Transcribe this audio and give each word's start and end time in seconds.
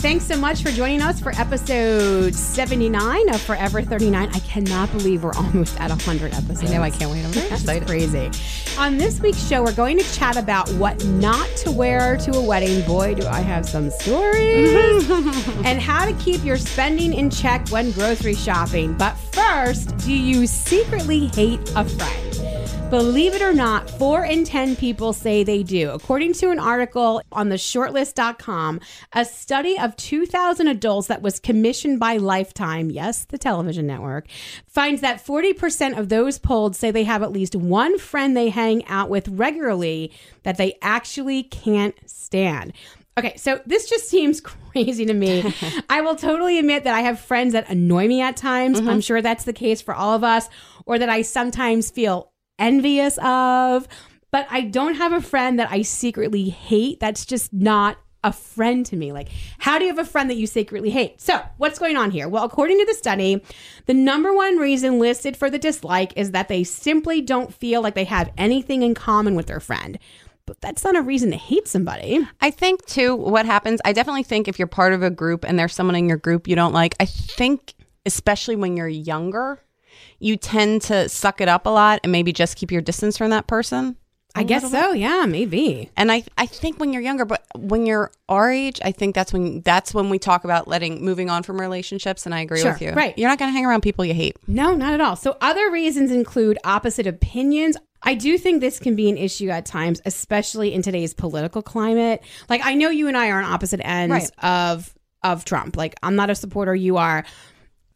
Thanks 0.00 0.26
so 0.26 0.36
much 0.36 0.62
for 0.62 0.70
joining 0.70 1.02
us 1.02 1.18
for 1.18 1.32
episode 1.40 2.32
79 2.32 3.30
of 3.30 3.40
Forever 3.40 3.82
39. 3.82 4.28
I 4.32 4.38
cannot 4.38 4.92
believe 4.92 5.24
we're 5.24 5.32
almost 5.32 5.76
at 5.80 5.90
100 5.90 6.34
episodes. 6.34 6.70
I 6.70 6.76
know, 6.76 6.82
I 6.82 6.90
can't 6.90 7.10
wait. 7.10 7.24
I'm 7.24 7.32
very 7.32 7.48
That's 7.48 7.62
excited. 7.62 7.88
crazy. 7.88 8.30
On 8.78 8.96
this 8.96 9.18
week's 9.18 9.44
show, 9.48 9.64
we're 9.64 9.72
going 9.74 9.98
to 9.98 10.04
chat 10.14 10.36
about 10.36 10.70
what 10.74 11.04
not 11.06 11.48
to 11.64 11.72
wear 11.72 12.16
to 12.18 12.36
a 12.36 12.40
wedding. 12.40 12.86
Boy, 12.86 13.16
do 13.16 13.26
I 13.26 13.40
have 13.40 13.66
some 13.66 13.90
stories. 13.90 15.10
and 15.64 15.80
how 15.80 16.04
to 16.04 16.12
keep 16.20 16.44
your 16.44 16.58
spending 16.58 17.12
in 17.12 17.28
check 17.28 17.68
when 17.70 17.90
grocery 17.90 18.34
shopping. 18.34 18.96
But 18.96 19.14
first, 19.32 19.96
do 19.98 20.12
you 20.12 20.46
secretly 20.46 21.26
hate 21.26 21.72
a 21.74 21.84
friend? 21.84 22.27
Believe 22.90 23.34
it 23.34 23.42
or 23.42 23.52
not, 23.52 23.90
four 23.90 24.24
in 24.24 24.44
10 24.44 24.74
people 24.76 25.12
say 25.12 25.44
they 25.44 25.62
do. 25.62 25.90
According 25.90 26.32
to 26.34 26.50
an 26.50 26.58
article 26.58 27.20
on 27.30 27.50
the 27.50 27.56
shortlist.com, 27.56 28.80
a 29.12 29.26
study 29.26 29.78
of 29.78 29.94
2,000 29.96 30.68
adults 30.68 31.08
that 31.08 31.20
was 31.20 31.38
commissioned 31.38 32.00
by 32.00 32.16
Lifetime, 32.16 32.90
yes, 32.90 33.26
the 33.26 33.36
television 33.36 33.86
network, 33.86 34.26
finds 34.66 35.02
that 35.02 35.22
40% 35.22 35.98
of 35.98 36.08
those 36.08 36.38
polled 36.38 36.76
say 36.76 36.90
they 36.90 37.04
have 37.04 37.22
at 37.22 37.30
least 37.30 37.54
one 37.54 37.98
friend 37.98 38.34
they 38.34 38.48
hang 38.48 38.86
out 38.86 39.10
with 39.10 39.28
regularly 39.28 40.10
that 40.44 40.56
they 40.56 40.78
actually 40.80 41.42
can't 41.42 41.94
stand. 42.06 42.72
Okay, 43.18 43.36
so 43.36 43.60
this 43.66 43.86
just 43.90 44.08
seems 44.08 44.40
crazy 44.40 45.04
to 45.04 45.12
me. 45.12 45.52
I 45.90 46.00
will 46.00 46.16
totally 46.16 46.58
admit 46.58 46.84
that 46.84 46.94
I 46.94 47.02
have 47.02 47.20
friends 47.20 47.52
that 47.52 47.68
annoy 47.68 48.08
me 48.08 48.22
at 48.22 48.38
times. 48.38 48.80
Mm-hmm. 48.80 48.88
I'm 48.88 49.00
sure 49.02 49.20
that's 49.20 49.44
the 49.44 49.52
case 49.52 49.82
for 49.82 49.92
all 49.92 50.14
of 50.14 50.24
us, 50.24 50.48
or 50.86 50.98
that 50.98 51.10
I 51.10 51.20
sometimes 51.20 51.90
feel 51.90 52.32
envious 52.58 53.18
of, 53.18 53.88
but 54.30 54.46
I 54.50 54.62
don't 54.62 54.94
have 54.94 55.12
a 55.12 55.20
friend 55.20 55.58
that 55.58 55.70
I 55.70 55.82
secretly 55.82 56.48
hate. 56.48 57.00
That's 57.00 57.24
just 57.24 57.52
not 57.52 57.98
a 58.24 58.32
friend 58.32 58.84
to 58.86 58.96
me. 58.96 59.12
Like, 59.12 59.28
how 59.58 59.78
do 59.78 59.84
you 59.84 59.90
have 59.90 60.04
a 60.04 60.08
friend 60.08 60.28
that 60.30 60.36
you 60.36 60.46
secretly 60.46 60.90
hate? 60.90 61.20
So, 61.20 61.40
what's 61.56 61.78
going 61.78 61.96
on 61.96 62.10
here? 62.10 62.28
Well, 62.28 62.44
according 62.44 62.78
to 62.78 62.84
the 62.84 62.94
study, 62.94 63.42
the 63.86 63.94
number 63.94 64.34
one 64.34 64.58
reason 64.58 64.98
listed 64.98 65.36
for 65.36 65.50
the 65.50 65.58
dislike 65.58 66.12
is 66.16 66.32
that 66.32 66.48
they 66.48 66.64
simply 66.64 67.20
don't 67.20 67.54
feel 67.54 67.80
like 67.80 67.94
they 67.94 68.04
have 68.04 68.32
anything 68.36 68.82
in 68.82 68.94
common 68.94 69.34
with 69.34 69.46
their 69.46 69.60
friend. 69.60 69.98
But 70.46 70.60
that's 70.60 70.82
not 70.82 70.96
a 70.96 71.02
reason 71.02 71.30
to 71.30 71.36
hate 71.36 71.68
somebody. 71.68 72.26
I 72.40 72.50
think 72.50 72.84
too, 72.86 73.14
what 73.14 73.44
happens, 73.44 73.80
I 73.84 73.92
definitely 73.92 74.22
think 74.22 74.48
if 74.48 74.58
you're 74.58 74.66
part 74.66 74.94
of 74.94 75.02
a 75.02 75.10
group 75.10 75.44
and 75.44 75.58
there's 75.58 75.74
someone 75.74 75.94
in 75.94 76.08
your 76.08 76.16
group 76.16 76.48
you 76.48 76.56
don't 76.56 76.72
like, 76.72 76.94
I 76.98 77.04
think, 77.04 77.74
especially 78.06 78.56
when 78.56 78.76
you're 78.76 78.88
younger, 78.88 79.60
you 80.18 80.36
tend 80.36 80.82
to 80.82 81.08
suck 81.08 81.40
it 81.40 81.48
up 81.48 81.66
a 81.66 81.70
lot 81.70 82.00
and 82.02 82.12
maybe 82.12 82.32
just 82.32 82.56
keep 82.56 82.70
your 82.72 82.82
distance 82.82 83.16
from 83.18 83.30
that 83.30 83.46
person. 83.46 83.96
I 84.34 84.44
guess 84.44 84.70
so. 84.70 84.92
Yeah, 84.92 85.24
maybe. 85.26 85.90
And 85.96 86.12
I, 86.12 86.22
I 86.36 86.46
think 86.46 86.78
when 86.78 86.92
you're 86.92 87.02
younger, 87.02 87.24
but 87.24 87.44
when 87.56 87.86
you're 87.86 88.12
our 88.28 88.52
age, 88.52 88.78
I 88.84 88.92
think 88.92 89.14
that's 89.14 89.32
when 89.32 89.62
that's 89.62 89.92
when 89.92 90.10
we 90.10 90.18
talk 90.20 90.44
about 90.44 90.68
letting 90.68 91.04
moving 91.04 91.28
on 91.28 91.42
from 91.42 91.60
relationships. 91.60 92.24
And 92.24 92.32
I 92.34 92.42
agree 92.42 92.60
Sure, 92.60 92.72
with 92.72 92.82
you. 92.82 92.92
right. 92.92 93.18
You're 93.18 93.28
not 93.30 93.38
going 93.38 93.48
to 93.50 93.52
hang 93.52 93.64
around 93.66 93.80
people 93.80 94.04
you 94.04 94.14
hate. 94.14 94.36
No, 94.46 94.74
not 94.76 94.92
at 94.92 95.00
all. 95.00 95.16
So, 95.16 95.36
other 95.40 95.70
reasons 95.72 96.12
include 96.12 96.56
opposite 96.62 97.06
opinions. 97.06 97.76
I 98.04 98.14
do 98.14 98.38
think 98.38 98.60
this 98.60 98.78
can 98.78 98.94
be 98.94 99.08
an 99.08 99.16
issue 99.18 99.48
at 99.48 99.66
times, 99.66 100.00
especially 100.04 100.72
in 100.72 100.82
today's 100.82 101.14
political 101.14 101.62
climate. 101.62 102.22
Like, 102.48 102.60
I 102.64 102.74
know 102.74 102.90
you 102.90 103.08
and 103.08 103.16
I 103.16 103.30
are 103.30 103.38
on 103.42 103.50
opposite 103.50 103.80
ends 103.84 104.12
Right. 104.12 104.30
of 104.44 104.94
of 105.24 105.44
Trump. 105.46 105.76
Like, 105.76 105.96
I'm 106.02 106.14
not 106.14 106.30
a 106.30 106.34
supporter. 106.36 106.76
You 106.76 106.96
are. 106.98 107.24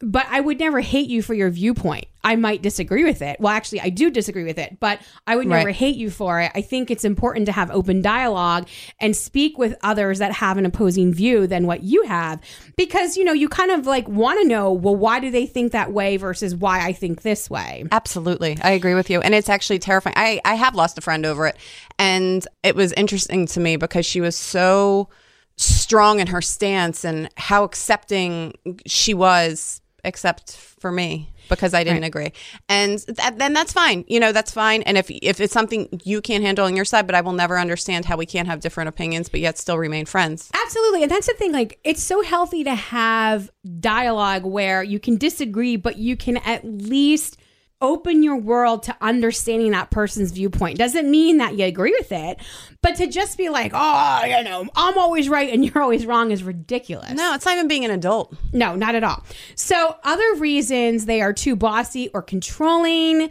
But 0.05 0.25
I 0.29 0.41
would 0.41 0.59
never 0.59 0.81
hate 0.81 1.09
you 1.09 1.21
for 1.21 1.33
your 1.33 1.49
viewpoint. 1.49 2.05
I 2.25 2.35
might 2.35 2.61
disagree 2.61 3.03
with 3.05 3.21
it. 3.21 3.37
Well, 3.39 3.53
actually, 3.53 3.81
I 3.81 3.89
do 3.89 4.09
disagree 4.09 4.43
with 4.43 4.57
it, 4.57 4.79
but 4.79 4.99
I 5.27 5.35
would 5.35 5.47
never 5.47 5.67
Right. 5.67 5.75
hate 5.75 5.95
you 5.95 6.09
for 6.09 6.41
it. 6.41 6.51
I 6.55 6.61
think 6.61 6.89
it's 6.91 7.03
important 7.03 7.45
to 7.47 7.51
have 7.51 7.69
open 7.71 8.01
dialogue 8.01 8.67
and 8.99 9.15
speak 9.15 9.57
with 9.57 9.75
others 9.81 10.19
that 10.19 10.33
have 10.33 10.57
an 10.57 10.65
opposing 10.65 11.13
view 11.13 11.47
than 11.47 11.67
what 11.67 11.83
you 11.83 12.03
have 12.03 12.39
because, 12.77 13.17
you 13.17 13.23
know, 13.23 13.33
you 13.33 13.49
kind 13.49 13.71
of 13.71 13.85
like 13.85 14.07
want 14.07 14.41
to 14.41 14.47
know, 14.47 14.71
well, 14.71 14.95
why 14.95 15.19
do 15.19 15.31
they 15.31 15.45
think 15.45 15.71
that 15.73 15.91
way 15.91 16.15
versus 16.17 16.55
why 16.55 16.85
I 16.85 16.93
think 16.93 17.21
this 17.21 17.49
way? 17.49 17.85
Absolutely. 17.91 18.57
I 18.61 18.71
agree 18.71 18.93
with 18.95 19.09
you. 19.09 19.19
And 19.21 19.33
it's 19.33 19.49
actually 19.49 19.79
terrifying. 19.79 20.15
I, 20.17 20.39
I 20.45 20.55
have 20.55 20.75
lost 20.75 20.97
a 20.97 21.01
friend 21.01 21.25
over 21.25 21.47
it. 21.47 21.57
And 21.97 22.45
it 22.63 22.75
was 22.75 22.93
interesting 22.93 23.47
to 23.47 23.59
me 23.59 23.75
because 23.77 24.05
she 24.05 24.21
was 24.21 24.35
so 24.37 25.09
strong 25.55 26.19
in 26.19 26.27
her 26.27 26.41
stance 26.41 27.03
and 27.05 27.29
how 27.37 27.63
accepting 27.63 28.53
she 28.85 29.13
was, 29.13 29.81
except 30.03 30.55
for 30.55 30.91
me. 30.91 31.29
Because 31.49 31.73
I 31.73 31.83
didn't 31.83 32.05
agree, 32.05 32.31
and 32.69 32.99
that, 32.99 33.37
then 33.37 33.51
that's 33.51 33.73
fine. 33.73 34.05
You 34.07 34.21
know, 34.21 34.31
that's 34.31 34.53
fine. 34.53 34.81
And 34.83 34.97
if 34.97 35.11
if 35.11 35.41
it's 35.41 35.51
something 35.51 35.89
you 36.05 36.21
can't 36.21 36.41
handle 36.41 36.65
on 36.65 36.73
your 36.73 36.85
side, 36.85 37.05
but 37.05 37.15
I 37.15 37.21
will 37.21 37.33
never 37.33 37.59
understand 37.59 38.05
how 38.05 38.15
we 38.15 38.25
can't 38.25 38.47
have 38.47 38.61
different 38.61 38.87
opinions, 38.87 39.27
but 39.27 39.41
yet 39.41 39.57
still 39.57 39.77
remain 39.77 40.05
friends. 40.05 40.49
Absolutely. 40.53 41.03
And 41.03 41.11
that's 41.11 41.27
the 41.27 41.33
thing. 41.33 41.51
Like, 41.51 41.79
it's 41.83 42.01
so 42.01 42.23
healthy 42.23 42.63
to 42.63 42.73
have 42.73 43.51
dialogue 43.81 44.45
where 44.45 44.83
you 44.83 45.01
can 45.01 45.17
disagree, 45.17 45.75
but 45.75 45.97
you 45.97 46.15
can 46.15 46.37
at 46.37 46.63
least 46.63 47.35
open 47.83 48.23
your 48.23 48.37
world 48.37 48.81
to 48.83 48.95
understanding 49.01 49.71
that 49.71 49.91
person's 49.91 50.31
viewpoint. 50.31 50.77
Doesn't 50.79 51.11
mean 51.11 51.37
that 51.37 51.57
you 51.57 51.65
agree 51.65 51.91
with 51.91 52.11
it, 52.11 52.39
but 52.81 52.95
to 52.95 53.07
just 53.07 53.37
be 53.37 53.49
like, 53.49 53.73
oh, 53.75 54.23
you 54.25 54.41
know, 54.43 54.65
I'm 54.75 54.97
always 54.97 55.29
right 55.29 55.53
and 55.53 55.63
you're 55.75 55.83
always 55.83 56.05
wrong 56.07 56.31
is 56.31 56.43
ridiculous. 56.43 57.11
No, 57.11 57.35
it's 57.35 57.45
not 57.45 57.55
even 57.55 57.67
being 57.67 57.85
an 57.85 57.91
adult. 57.91 58.33
No, 58.53 58.75
not 58.75 58.95
at 58.95 59.03
all. 59.03 59.23
So, 59.55 59.97
other 60.03 60.35
reasons 60.35 61.05
they 61.05 61.21
are 61.21 61.33
too 61.33 61.55
bossy 61.55 62.09
or 62.13 62.21
controlling, 62.21 63.29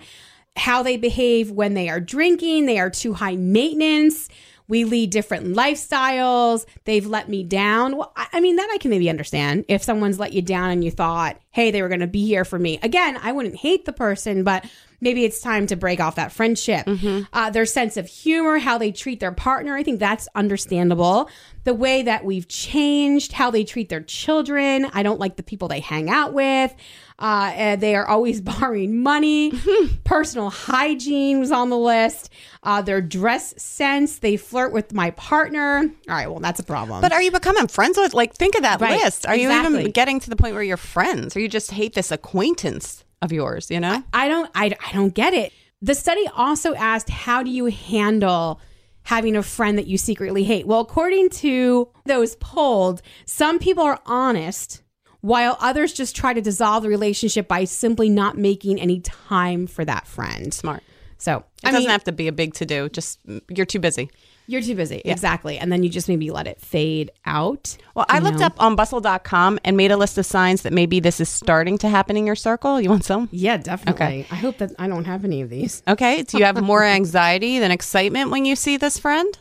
how 0.55 0.83
they 0.83 0.99
behave 0.99 1.51
when 1.51 1.73
they 1.73 1.89
are 1.89 2.01
drinking, 2.01 2.67
they 2.67 2.79
are 2.79 2.91
too 2.91 3.15
high 3.15 3.37
maintenance. 3.37 4.29
We 4.73 4.85
lead 4.85 5.11
different 5.11 5.55
lifestyles. 5.55 6.65
They've 6.85 7.07
let 7.07 7.29
me 7.29 7.45
down. 7.45 7.99
Well, 7.99 8.11
I 8.17 8.41
mean, 8.41 8.57
that 8.57 8.71
I 8.73 8.79
can 8.79 8.91
maybe 8.91 9.11
understand. 9.11 9.67
If 9.69 9.83
someone's 9.83 10.19
let 10.19 10.33
you 10.33 10.41
down 10.41 10.71
and 10.71 10.83
you 10.83 10.91
thought, 10.91 11.39
hey, 11.51 11.71
they 11.71 11.83
were 11.83 11.89
going 11.89 12.01
to 12.01 12.07
be 12.07 12.27
here 12.27 12.47
for 12.47 12.59
me. 12.59 12.79
Again, 12.83 13.19
I 13.23 13.33
wouldn't 13.33 13.57
hate 13.57 13.85
the 13.85 13.93
person, 13.93 14.45
but 14.45 14.65
maybe 15.03 15.27
it's 15.27 15.43
time 15.43 15.67
to 15.67 15.77
break 15.77 16.01
off 16.01 16.15
that 16.15 16.33
friendship. 16.33 16.87
Uh, 17.35 17.51
their 17.51 17.67
sense 17.67 17.99
of 17.99 18.07
humor, 18.07 18.57
how 18.57 18.79
they 18.79 18.93
treat 18.93 19.21
their 19.21 19.33
partner, 19.33 19.77
I 19.77 19.83
think 19.83 20.01
that's 20.01 20.27
understandable. 20.35 21.29
The 21.65 21.75
way 21.75 22.01
that 22.05 22.25
we've 22.25 22.49
changed, 22.49 23.33
how 23.33 23.51
they 23.51 23.65
treat 23.65 23.91
their 23.91 24.01
children. 24.01 24.87
I 24.95 25.03
don't 25.03 25.21
like 25.21 25.37
the 25.37 25.43
people 25.43 25.69
they 25.69 25.81
hang 25.81 26.09
out 26.09 26.33
with. 26.33 26.75
Uh, 27.23 27.77
they 27.77 27.95
are 27.95 28.07
always 28.07 28.41
borrowing 28.43 29.01
money. 29.03 29.53
Personal 30.05 30.51
hygiene 30.51 31.39
was 31.39 31.53
on 31.53 31.71
the 31.71 31.79
list. 31.79 32.31
Uh, 32.65 32.83
their 32.83 33.01
dress 33.01 33.55
sense. 33.63 34.19
They 34.19 34.37
flirt 34.37 34.73
with 34.73 34.93
my 34.93 35.13
partner. 35.13 35.79
All 36.09 36.15
right, 36.15 36.29
well, 36.29 36.41
that's 36.41 36.61
a 36.61 36.65
problem. 36.65 37.01
But 37.01 37.13
are 37.13 37.23
you 37.23 37.31
becoming 37.31 37.69
friends 37.69 37.97
with? 37.97 38.13
Like, 38.13 38.35
think 38.35 38.57
of 38.57 38.63
that 38.63 38.81
Right, 38.81 39.01
list. 39.01 39.25
Are 39.27 39.37
you 39.37 39.51
even 39.51 39.91
getting 39.93 40.21
to 40.21 40.31
the 40.31 40.37
point 40.37 40.55
where 40.55 40.63
you're 40.63 40.77
friends, 40.77 41.37
or 41.37 41.41
you 41.41 41.49
just 41.49 41.71
hate 41.71 41.95
this 41.95 42.11
acquaintance 42.11 43.05
of 43.23 43.31
yours? 43.33 43.71
You 43.71 43.81
know? 43.81 44.03
I 44.13 44.29
don't 44.29 44.51
I, 44.55 44.77
I 44.87 44.93
don't 44.93 45.15
get 45.15 45.33
it. 45.33 45.53
The 45.81 45.95
study 45.95 46.29
also 46.37 46.75
asked 46.75 47.09
how 47.09 47.43
do 47.43 47.51
you 47.51 47.67
handle 47.67 48.61
having 49.05 49.37
a 49.37 49.43
friend 49.43 49.79
that 49.79 49.87
you 49.87 49.99
secretly 49.99 50.45
hate? 50.45 50.67
Well, 50.67 50.81
according 50.81 51.31
to 51.31 51.89
those 52.05 52.37
polled, 52.37 53.03
some 53.27 53.59
people 53.59 53.85
are 53.85 54.01
honest 54.07 54.82
while 55.23 55.57
others 55.61 55.93
just 55.93 56.15
try 56.15 56.35
to 56.35 56.41
dissolve 56.43 56.83
the 56.83 56.89
relationship 56.91 57.49
by 57.49 57.65
simply 57.65 58.09
not 58.11 58.37
making 58.37 58.79
any 58.81 59.01
time 59.01 59.67
for 59.67 59.85
that 59.85 60.07
friend. 60.07 60.53
Smart. 60.53 60.83
So, 61.19 61.45
It 61.63 61.69
I 61.69 61.71
doesn't 61.71 61.83
mean, 61.85 61.91
have 61.91 62.05
to 62.05 62.13
be 62.13 62.29
a 62.29 62.33
big 62.33 62.53
to 62.55 62.67
do. 62.67 62.89
Just 62.89 63.21
you're 63.49 63.65
too 63.65 63.79
busy. 63.79 64.11
you're 64.49 64.61
too 64.61 64.75
busy. 64.75 65.01
Exactly. 65.05 65.57
And 65.57 65.71
then 65.71 65.85
you 65.85 65.89
just 65.89 66.09
maybe 66.09 66.33
let 66.33 66.49
it 66.49 66.61
fade 66.61 67.13
out. 67.25 67.77
Well, 67.95 68.05
I 68.09 68.19
you 68.19 68.25
looked 68.25 68.41
know? 68.41 68.47
up 68.47 68.61
on 68.61 68.75
bustle.com 68.75 69.61
and 69.65 69.77
made 69.77 69.93
a 69.93 69.97
list 69.97 70.19
of 70.19 70.27
signs 70.27 70.63
that 70.63 70.73
maybe 70.73 70.99
this 70.99 71.21
is 71.21 71.29
starting 71.29 71.79
to 71.79 71.89
happen 71.89 72.17
in 72.17 72.27
your 72.27 72.35
circle. 72.35 72.81
You 72.81 72.91
want 72.91 73.05
some? 73.05 73.29
Yeah, 73.31 73.57
definitely. 73.57 74.05
Okay. 74.05 74.27
I 74.33 74.35
hope 74.35 74.59
that 74.59 74.73
I 74.81 74.89
don't 74.89 75.05
have 75.05 75.25
any 75.25 75.43
of 75.43 75.49
these. 75.51 75.85
Okay. 75.87 76.23
Do 76.25 76.39
you 76.39 76.45
have 76.45 76.61
more 76.61 76.83
anxiety 76.99 77.61
than 77.61 77.71
excitement 77.71 78.31
when 78.31 78.45
you 78.45 78.57
see 78.57 78.77
this 78.77 78.99
friend? 78.99 79.39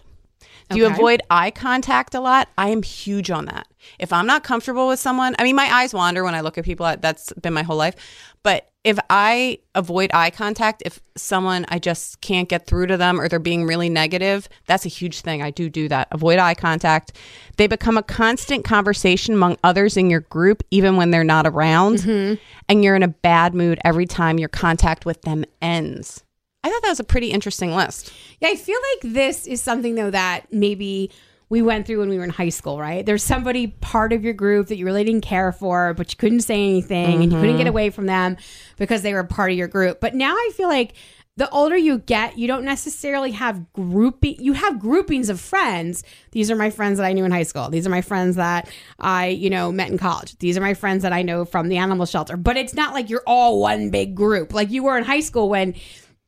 Do 0.71 0.79
you 0.79 0.87
avoid 0.87 1.21
eye 1.29 1.51
contact 1.51 2.15
a 2.15 2.19
lot? 2.19 2.49
I 2.57 2.69
am 2.69 2.83
huge 2.83 3.31
on 3.31 3.45
that. 3.45 3.67
If 3.99 4.13
I'm 4.13 4.27
not 4.27 4.43
comfortable 4.43 4.87
with 4.87 4.99
someone, 4.99 5.35
I 5.39 5.43
mean, 5.43 5.55
my 5.55 5.73
eyes 5.73 5.93
wander 5.93 6.23
when 6.23 6.35
I 6.35 6.41
look 6.41 6.57
at 6.57 6.65
people. 6.65 6.95
That's 6.99 7.33
been 7.33 7.53
my 7.53 7.63
whole 7.63 7.77
life. 7.77 7.95
But 8.43 8.69
if 8.83 8.97
I 9.09 9.59
avoid 9.75 10.09
eye 10.13 10.31
contact, 10.31 10.81
if 10.85 10.99
someone 11.15 11.65
I 11.69 11.77
just 11.77 12.21
can't 12.21 12.49
get 12.49 12.65
through 12.65 12.87
to 12.87 12.97
them 12.97 13.19
or 13.19 13.27
they're 13.27 13.39
being 13.39 13.65
really 13.65 13.89
negative, 13.89 14.49
that's 14.65 14.85
a 14.85 14.89
huge 14.89 15.21
thing. 15.21 15.41
I 15.41 15.51
do 15.51 15.69
do 15.69 15.87
that. 15.89 16.07
Avoid 16.11 16.39
eye 16.39 16.55
contact. 16.55 17.17
They 17.57 17.67
become 17.67 17.97
a 17.97 18.03
constant 18.03 18.65
conversation 18.65 19.35
among 19.35 19.57
others 19.63 19.97
in 19.97 20.09
your 20.09 20.21
group, 20.21 20.63
even 20.71 20.95
when 20.95 21.11
they're 21.11 21.23
not 21.23 21.45
around. 21.45 21.99
Mm-hmm. 21.99 22.41
And 22.69 22.83
you're 22.83 22.95
in 22.95 23.03
a 23.03 23.07
bad 23.07 23.53
mood 23.53 23.79
every 23.83 24.07
time 24.07 24.39
your 24.39 24.49
contact 24.49 25.05
with 25.05 25.21
them 25.21 25.45
ends. 25.61 26.23
I 26.63 26.69
thought 26.69 26.81
that 26.83 26.89
was 26.89 26.99
a 26.99 27.05
pretty 27.05 27.31
interesting 27.31 27.75
list. 27.75 28.13
Yeah, 28.39 28.49
I 28.49 28.55
feel 28.55 28.79
like 28.93 29.13
this 29.13 29.47
is 29.47 29.61
something 29.61 29.95
though 29.95 30.11
that 30.11 30.51
maybe 30.51 31.11
we 31.49 31.61
went 31.61 31.85
through 31.85 31.99
when 31.99 32.07
we 32.07 32.17
were 32.17 32.23
in 32.23 32.29
high 32.29 32.49
school, 32.49 32.79
right? 32.79 33.05
There's 33.05 33.23
somebody 33.23 33.67
part 33.67 34.13
of 34.13 34.23
your 34.23 34.33
group 34.33 34.67
that 34.67 34.77
you 34.77 34.85
really 34.85 35.03
didn't 35.03 35.21
care 35.21 35.51
for, 35.51 35.93
but 35.93 36.11
you 36.11 36.17
couldn't 36.17 36.41
say 36.41 36.55
anything 36.63 37.21
and 37.21 37.23
you 37.25 37.29
couldn't 37.29 37.57
get 37.57 37.63
mm-hmm. 37.63 37.67
away 37.67 37.89
from 37.89 38.05
them 38.05 38.37
because 38.77 39.01
they 39.01 39.13
were 39.13 39.25
part 39.25 39.51
of 39.51 39.57
your 39.57 39.67
group. 39.67 39.99
But 39.99 40.15
now 40.15 40.33
I 40.33 40.51
feel 40.53 40.69
like 40.69 40.93
the 41.37 41.49
older 41.49 41.75
you 41.75 41.97
get, 41.97 42.37
you 42.37 42.47
don't 42.47 42.63
necessarily 42.63 43.31
have 43.31 43.73
grouping. 43.73 44.35
You 44.39 44.53
have 44.53 44.79
groupings 44.79 45.27
of 45.27 45.39
friends. 45.39 46.03
These 46.31 46.51
are 46.51 46.55
my 46.55 46.69
friends 46.69 46.99
that 46.99 47.05
I 47.05 47.13
knew 47.13 47.25
in 47.25 47.31
high 47.31 47.43
school. 47.43 47.69
These 47.69 47.87
are 47.87 47.89
my 47.89 48.01
friends 48.01 48.35
that 48.35 48.69
I, 48.99 49.27
you 49.27 49.49
know, 49.49 49.71
met 49.71 49.89
in 49.89 49.97
college. 49.97 50.37
These 50.39 50.57
are 50.57 50.61
my 50.61 50.73
friends 50.73 51.03
that 51.03 51.13
I 51.13 51.21
know 51.21 51.43
from 51.43 51.67
the 51.67 51.77
animal 51.77 52.05
shelter. 52.05 52.37
But 52.37 52.57
it's 52.57 52.73
not 52.73 52.93
like 52.93 53.09
you're 53.09 53.23
all 53.25 53.59
one 53.59 53.89
big 53.89 54.13
group 54.13 54.53
like 54.53 54.71
you 54.71 54.83
were 54.83 54.97
in 54.97 55.03
high 55.03 55.21
school 55.21 55.49
when 55.49 55.73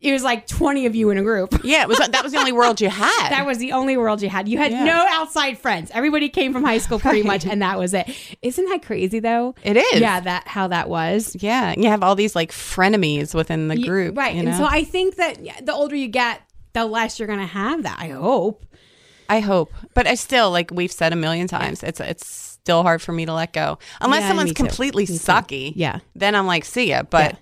it 0.03 0.11
was 0.11 0.23
like 0.23 0.45
20 0.47 0.85
of 0.85 0.95
you 0.95 1.09
in 1.09 1.17
a 1.17 1.23
group. 1.23 1.59
Yeah, 1.63 1.81
it 1.83 1.87
was 1.87 1.97
that 1.97 2.21
was 2.23 2.31
the 2.33 2.37
only 2.37 2.51
world 2.51 2.81
you 2.81 2.89
had. 2.89 3.29
That 3.29 3.45
was 3.45 3.57
the 3.57 3.71
only 3.71 3.95
world 3.97 4.21
you 4.21 4.29
had. 4.29 4.47
You 4.47 4.57
had 4.57 4.71
Yeah. 4.71 4.83
no 4.83 5.05
outside 5.09 5.57
friends. 5.57 5.89
Everybody 5.93 6.27
came 6.29 6.51
from 6.53 6.63
high 6.63 6.77
school 6.79 6.99
pretty 6.99 7.23
much, 7.23 7.45
and 7.45 7.61
that 7.61 7.79
was 7.79 7.93
it. 7.93 8.09
Isn't 8.41 8.65
that 8.69 8.83
crazy 8.83 9.19
though? 9.19 9.55
It 9.63 9.77
is. 9.77 10.01
Yeah, 10.01 10.19
that 10.19 10.47
how 10.47 10.67
that 10.67 10.89
was. 10.89 11.35
yeah, 11.39 11.71
and 11.71 11.83
you 11.83 11.89
have 11.89 12.03
all 12.03 12.15
these 12.15 12.35
like 12.35 12.51
frenemies 12.51 13.33
within 13.33 13.69
the 13.69 13.77
group, 13.81 14.17
right? 14.17 14.35
You 14.35 14.41
And 14.47 14.55
so 14.55 14.65
I 14.65 14.83
think 14.83 15.15
that 15.15 15.39
yeah, 15.43 15.59
the 15.61 15.73
older 15.73 15.95
you 15.95 16.07
get, 16.09 16.41
the 16.73 16.85
less 16.85 17.17
you're 17.19 17.27
gonna 17.27 17.45
have 17.47 17.83
that. 17.83 17.97
I 17.99 18.09
hope. 18.09 18.65
I 19.29 19.39
hope, 19.39 19.71
but 19.93 20.05
I 20.05 20.15
still 20.15 20.51
like 20.51 20.69
we've 20.71 20.91
said 20.91 21.13
a 21.13 21.15
million 21.15 21.47
times. 21.47 21.81
It's 21.81 21.99
it's 22.01 22.27
still 22.27 22.83
hard 22.83 23.01
for 23.01 23.13
me 23.13 23.25
to 23.25 23.33
let 23.33 23.53
go 23.53 23.79
unless 24.01 24.21
Yeah, 24.21 24.27
someone's 24.27 24.51
completely 24.53 25.05
sucky. 25.07 25.71
Yeah. 25.75 25.99
then 26.15 26.35
I'm 26.35 26.45
like, 26.45 26.65
see 26.65 26.89
ya. 26.89 27.03
But 27.03 27.37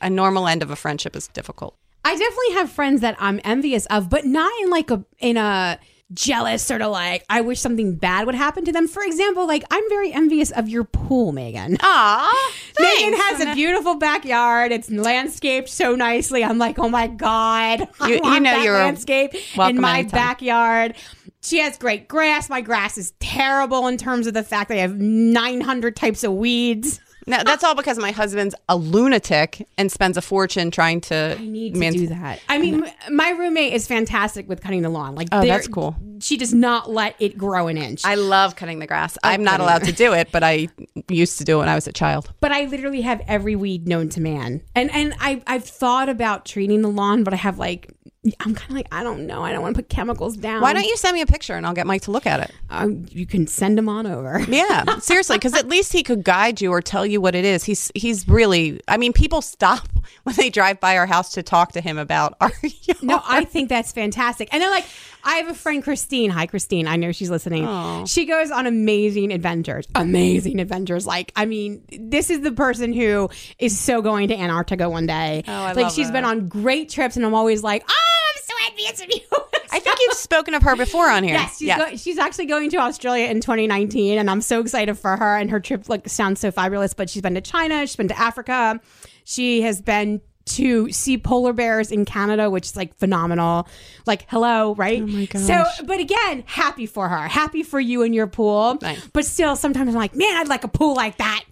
a 0.00 0.08
normal 0.10 0.46
end 0.46 0.62
of 0.62 0.70
a 0.70 0.76
friendship 0.76 1.16
is 1.16 1.28
difficult. 1.28 1.76
I 2.08 2.16
definitely 2.16 2.54
have 2.54 2.70
friends 2.72 3.00
that 3.02 3.16
I'm 3.18 3.40
envious 3.44 3.86
of, 3.86 4.08
but 4.08 4.24
not 4.24 4.50
in 4.62 4.70
like 4.70 4.90
a 4.90 5.04
in 5.18 5.36
a 5.36 5.78
jealous 6.14 6.62
sort 6.62 6.80
of 6.80 6.90
like 6.90 7.22
I 7.28 7.42
wish 7.42 7.60
something 7.60 7.94
bad 7.96 8.24
would 8.24 8.34
happen 8.34 8.64
to 8.64 8.72
them. 8.72 8.88
For 8.88 9.02
example, 9.02 9.46
like 9.46 9.62
I'm 9.70 9.86
very 9.90 10.10
envious 10.12 10.50
of 10.52 10.66
your 10.68 10.84
pool, 10.84 11.32
Megan. 11.32 11.76
Aw, 11.82 12.52
Megan 12.80 13.12
has 13.12 13.40
a 13.42 13.54
beautiful 13.54 13.96
backyard. 13.96 14.72
It's 14.72 14.90
landscaped 14.90 15.68
so 15.68 15.94
nicely. 15.94 16.42
I'm 16.42 16.56
like, 16.58 16.78
oh 16.78 16.88
my 16.88 17.08
god, 17.08 17.86
I 18.00 18.08
You- 18.08 18.14
you 18.16 18.20
want 18.22 18.42
know 18.44 18.62
you're 18.62 18.72
landscape 18.74 19.34
in 19.58 19.78
my 19.80 19.98
anytime. 19.98 20.10
backyard. 20.10 20.94
She 21.42 21.58
has 21.58 21.76
great 21.78 22.08
grass. 22.08 22.48
My 22.48 22.62
grass 22.62 22.96
is 22.98 23.12
terrible 23.20 23.86
in 23.86 23.96
terms 23.98 24.26
of 24.26 24.32
the 24.34 24.42
fact 24.42 24.70
that 24.70 24.78
I 24.78 24.80
have 24.80 24.96
900 24.98 25.94
types 25.94 26.24
of 26.24 26.32
weeds. 26.32 27.00
No, 27.28 27.42
that's 27.44 27.62
all 27.62 27.74
because 27.74 27.98
my 27.98 28.10
husband's 28.10 28.54
a 28.68 28.76
lunatic 28.76 29.68
and 29.76 29.92
spends 29.92 30.16
a 30.16 30.22
fortune 30.22 30.70
trying 30.70 31.00
to. 31.02 31.36
I 31.38 31.46
need 31.46 31.74
to 31.74 31.80
man- 31.80 31.92
do 31.92 32.06
that. 32.08 32.40
I 32.48 32.58
mean, 32.58 32.82
mm-hmm. 32.82 33.06
m- 33.06 33.16
my 33.16 33.30
roommate 33.30 33.72
is 33.72 33.86
fantastic 33.86 34.48
with 34.48 34.60
cutting 34.60 34.82
the 34.82 34.88
lawn. 34.88 35.14
Like, 35.14 35.28
Oh, 35.32 35.44
that's 35.46 35.68
cool. 35.68 35.96
She 36.20 36.36
does 36.36 36.52
not 36.52 36.90
let 36.90 37.14
it 37.20 37.38
grow 37.38 37.68
an 37.68 37.76
inch. 37.78 38.04
I 38.04 38.16
love 38.16 38.56
cutting 38.56 38.80
the 38.80 38.86
grass. 38.86 39.16
I'm 39.22 39.44
not 39.44 39.60
allowed 39.60 39.84
to 39.84 39.92
do 39.92 40.12
it, 40.14 40.30
but 40.32 40.42
I 40.42 40.68
used 41.08 41.38
to 41.38 41.44
do 41.44 41.56
it 41.56 41.60
when 41.60 41.68
I 41.68 41.74
was 41.74 41.86
a 41.86 41.92
child. 41.92 42.32
but 42.40 42.50
I 42.50 42.64
literally 42.64 43.02
have 43.02 43.20
every 43.28 43.54
weed 43.54 43.86
known 43.86 44.08
to 44.10 44.20
man. 44.20 44.62
And 44.74 44.90
and 44.90 45.14
I 45.20 45.42
I've 45.46 45.64
thought 45.64 46.08
about 46.08 46.44
treating 46.44 46.82
the 46.82 46.88
lawn, 46.88 47.22
but 47.24 47.32
I 47.34 47.36
have 47.36 47.58
like 47.58 47.92
I'm 48.40 48.54
kind 48.54 48.70
of 48.70 48.76
like 48.76 48.88
I 48.92 49.02
don't 49.02 49.26
know. 49.26 49.42
I 49.42 49.52
don't 49.52 49.62
want 49.62 49.76
to 49.76 49.82
put 49.82 49.88
chemicals 49.88 50.36
down. 50.36 50.60
Why 50.60 50.72
don't 50.72 50.84
you 50.84 50.96
send 50.96 51.14
me 51.14 51.20
a 51.20 51.26
picture 51.26 51.54
and 51.54 51.66
I'll 51.66 51.74
get 51.74 51.86
Mike 51.86 52.02
to 52.02 52.10
look 52.10 52.26
at 52.26 52.40
it? 52.40 52.52
Um, 52.70 53.06
you 53.10 53.26
can 53.26 53.46
send 53.46 53.78
him 53.78 53.88
on 53.88 54.06
over. 54.06 54.44
Yeah, 54.58 54.98
seriously, 54.98 55.36
because 55.36 55.54
at 55.54 55.68
least 55.68 55.92
he 55.92 56.02
could 56.02 56.24
guide 56.24 56.60
you 56.60 56.72
or 56.72 56.82
tell 56.82 57.06
you 57.06 57.20
what 57.20 57.36
it 57.36 57.44
is. 57.44 57.62
He's 57.62 57.92
he's 57.94 58.26
really. 58.26 58.80
I 58.88 58.96
mean, 58.96 59.12
people 59.12 59.40
stop 59.40 59.88
when 60.24 60.34
they 60.34 60.50
drive 60.50 60.80
by 60.80 60.96
our 60.96 61.06
house 61.06 61.32
to 61.34 61.42
talk 61.42 61.72
to 61.72 61.80
him 61.80 61.96
about 61.98 62.36
our. 62.40 62.50
Yard. 62.62 63.02
No, 63.02 63.20
I 63.24 63.44
think 63.44 63.68
that's 63.68 63.92
fantastic. 63.92 64.48
And 64.52 64.60
they're 64.60 64.70
like, 64.70 64.86
I 65.24 65.36
have 65.36 65.48
a 65.48 65.54
friend, 65.54 65.82
Christine. 65.82 66.30
Hi, 66.30 66.46
Christine. 66.46 66.88
I 66.88 66.96
know 66.96 67.12
she's 67.12 67.30
listening. 67.30 67.64
Aw. 67.66 68.04
She 68.06 68.24
goes 68.24 68.50
on 68.50 68.66
amazing 68.66 69.32
adventures. 69.32 69.86
Amazing 69.94 70.60
adventures. 70.60 71.06
Like, 71.06 71.32
I 71.36 71.44
mean, 71.44 71.82
this 71.90 72.30
is 72.30 72.40
the 72.40 72.52
person 72.52 72.92
who 72.92 73.28
is 73.58 73.78
so 73.78 74.00
going 74.00 74.28
to 74.28 74.36
Antarctica 74.38 74.88
one 74.88 75.06
day. 75.06 75.44
Oh, 75.46 75.52
I 75.52 75.72
like, 75.72 75.76
love 75.84 75.92
she's 75.92 76.10
been 76.10 76.24
on 76.24 76.48
great 76.48 76.88
trips, 76.88 77.16
and 77.16 77.26
I'm 77.26 77.34
always 77.34 77.62
like, 77.62 77.84
oh, 77.88 78.17
Envious 78.68 79.00
of 79.02 79.08
you. 79.10 79.20
I 79.70 79.80
think 79.80 79.98
you've 80.00 80.14
spoken 80.16 80.54
of 80.54 80.62
her 80.62 80.76
before 80.76 81.08
on 81.10 81.22
here. 81.24 81.34
Yes, 81.34 81.58
she's, 81.58 81.76
go- 81.76 81.96
she's 81.96 82.18
actually 82.18 82.46
going 82.46 82.70
to 82.70 82.78
Australia 82.78 83.26
in 83.26 83.40
2019, 83.40 84.18
and 84.18 84.30
I'm 84.30 84.40
so 84.40 84.60
excited 84.60 84.96
for 84.98 85.16
her. 85.16 85.36
And 85.36 85.50
her 85.50 85.60
trip 85.60 85.88
like 85.88 86.08
sounds 86.08 86.40
so 86.40 86.50
fabulous. 86.50 86.94
But 86.94 87.10
she's 87.10 87.22
been 87.22 87.34
to 87.34 87.40
China, 87.40 87.80
she's 87.86 87.96
been 87.96 88.08
to 88.08 88.18
Africa, 88.18 88.80
she 89.24 89.62
has 89.62 89.80
been 89.82 90.20
to 90.46 90.90
see 90.90 91.18
polar 91.18 91.52
bears 91.52 91.92
in 91.92 92.06
Canada, 92.06 92.48
which 92.48 92.64
is 92.68 92.76
like 92.76 92.96
phenomenal. 92.96 93.68
Like, 94.06 94.24
hello, 94.28 94.74
right? 94.76 95.02
Oh 95.02 95.06
my 95.06 95.26
gosh. 95.26 95.42
So, 95.42 95.64
but 95.84 96.00
again, 96.00 96.42
happy 96.46 96.86
for 96.86 97.06
her, 97.08 97.28
happy 97.28 97.62
for 97.62 97.78
you 97.78 98.02
and 98.02 98.14
your 98.14 98.26
pool. 98.26 98.78
Nice. 98.80 99.06
But 99.12 99.26
still, 99.26 99.56
sometimes 99.56 99.90
I'm 99.90 99.94
like, 99.94 100.14
man, 100.14 100.36
I'd 100.38 100.48
like 100.48 100.64
a 100.64 100.68
pool 100.68 100.94
like 100.94 101.18
that. 101.18 101.44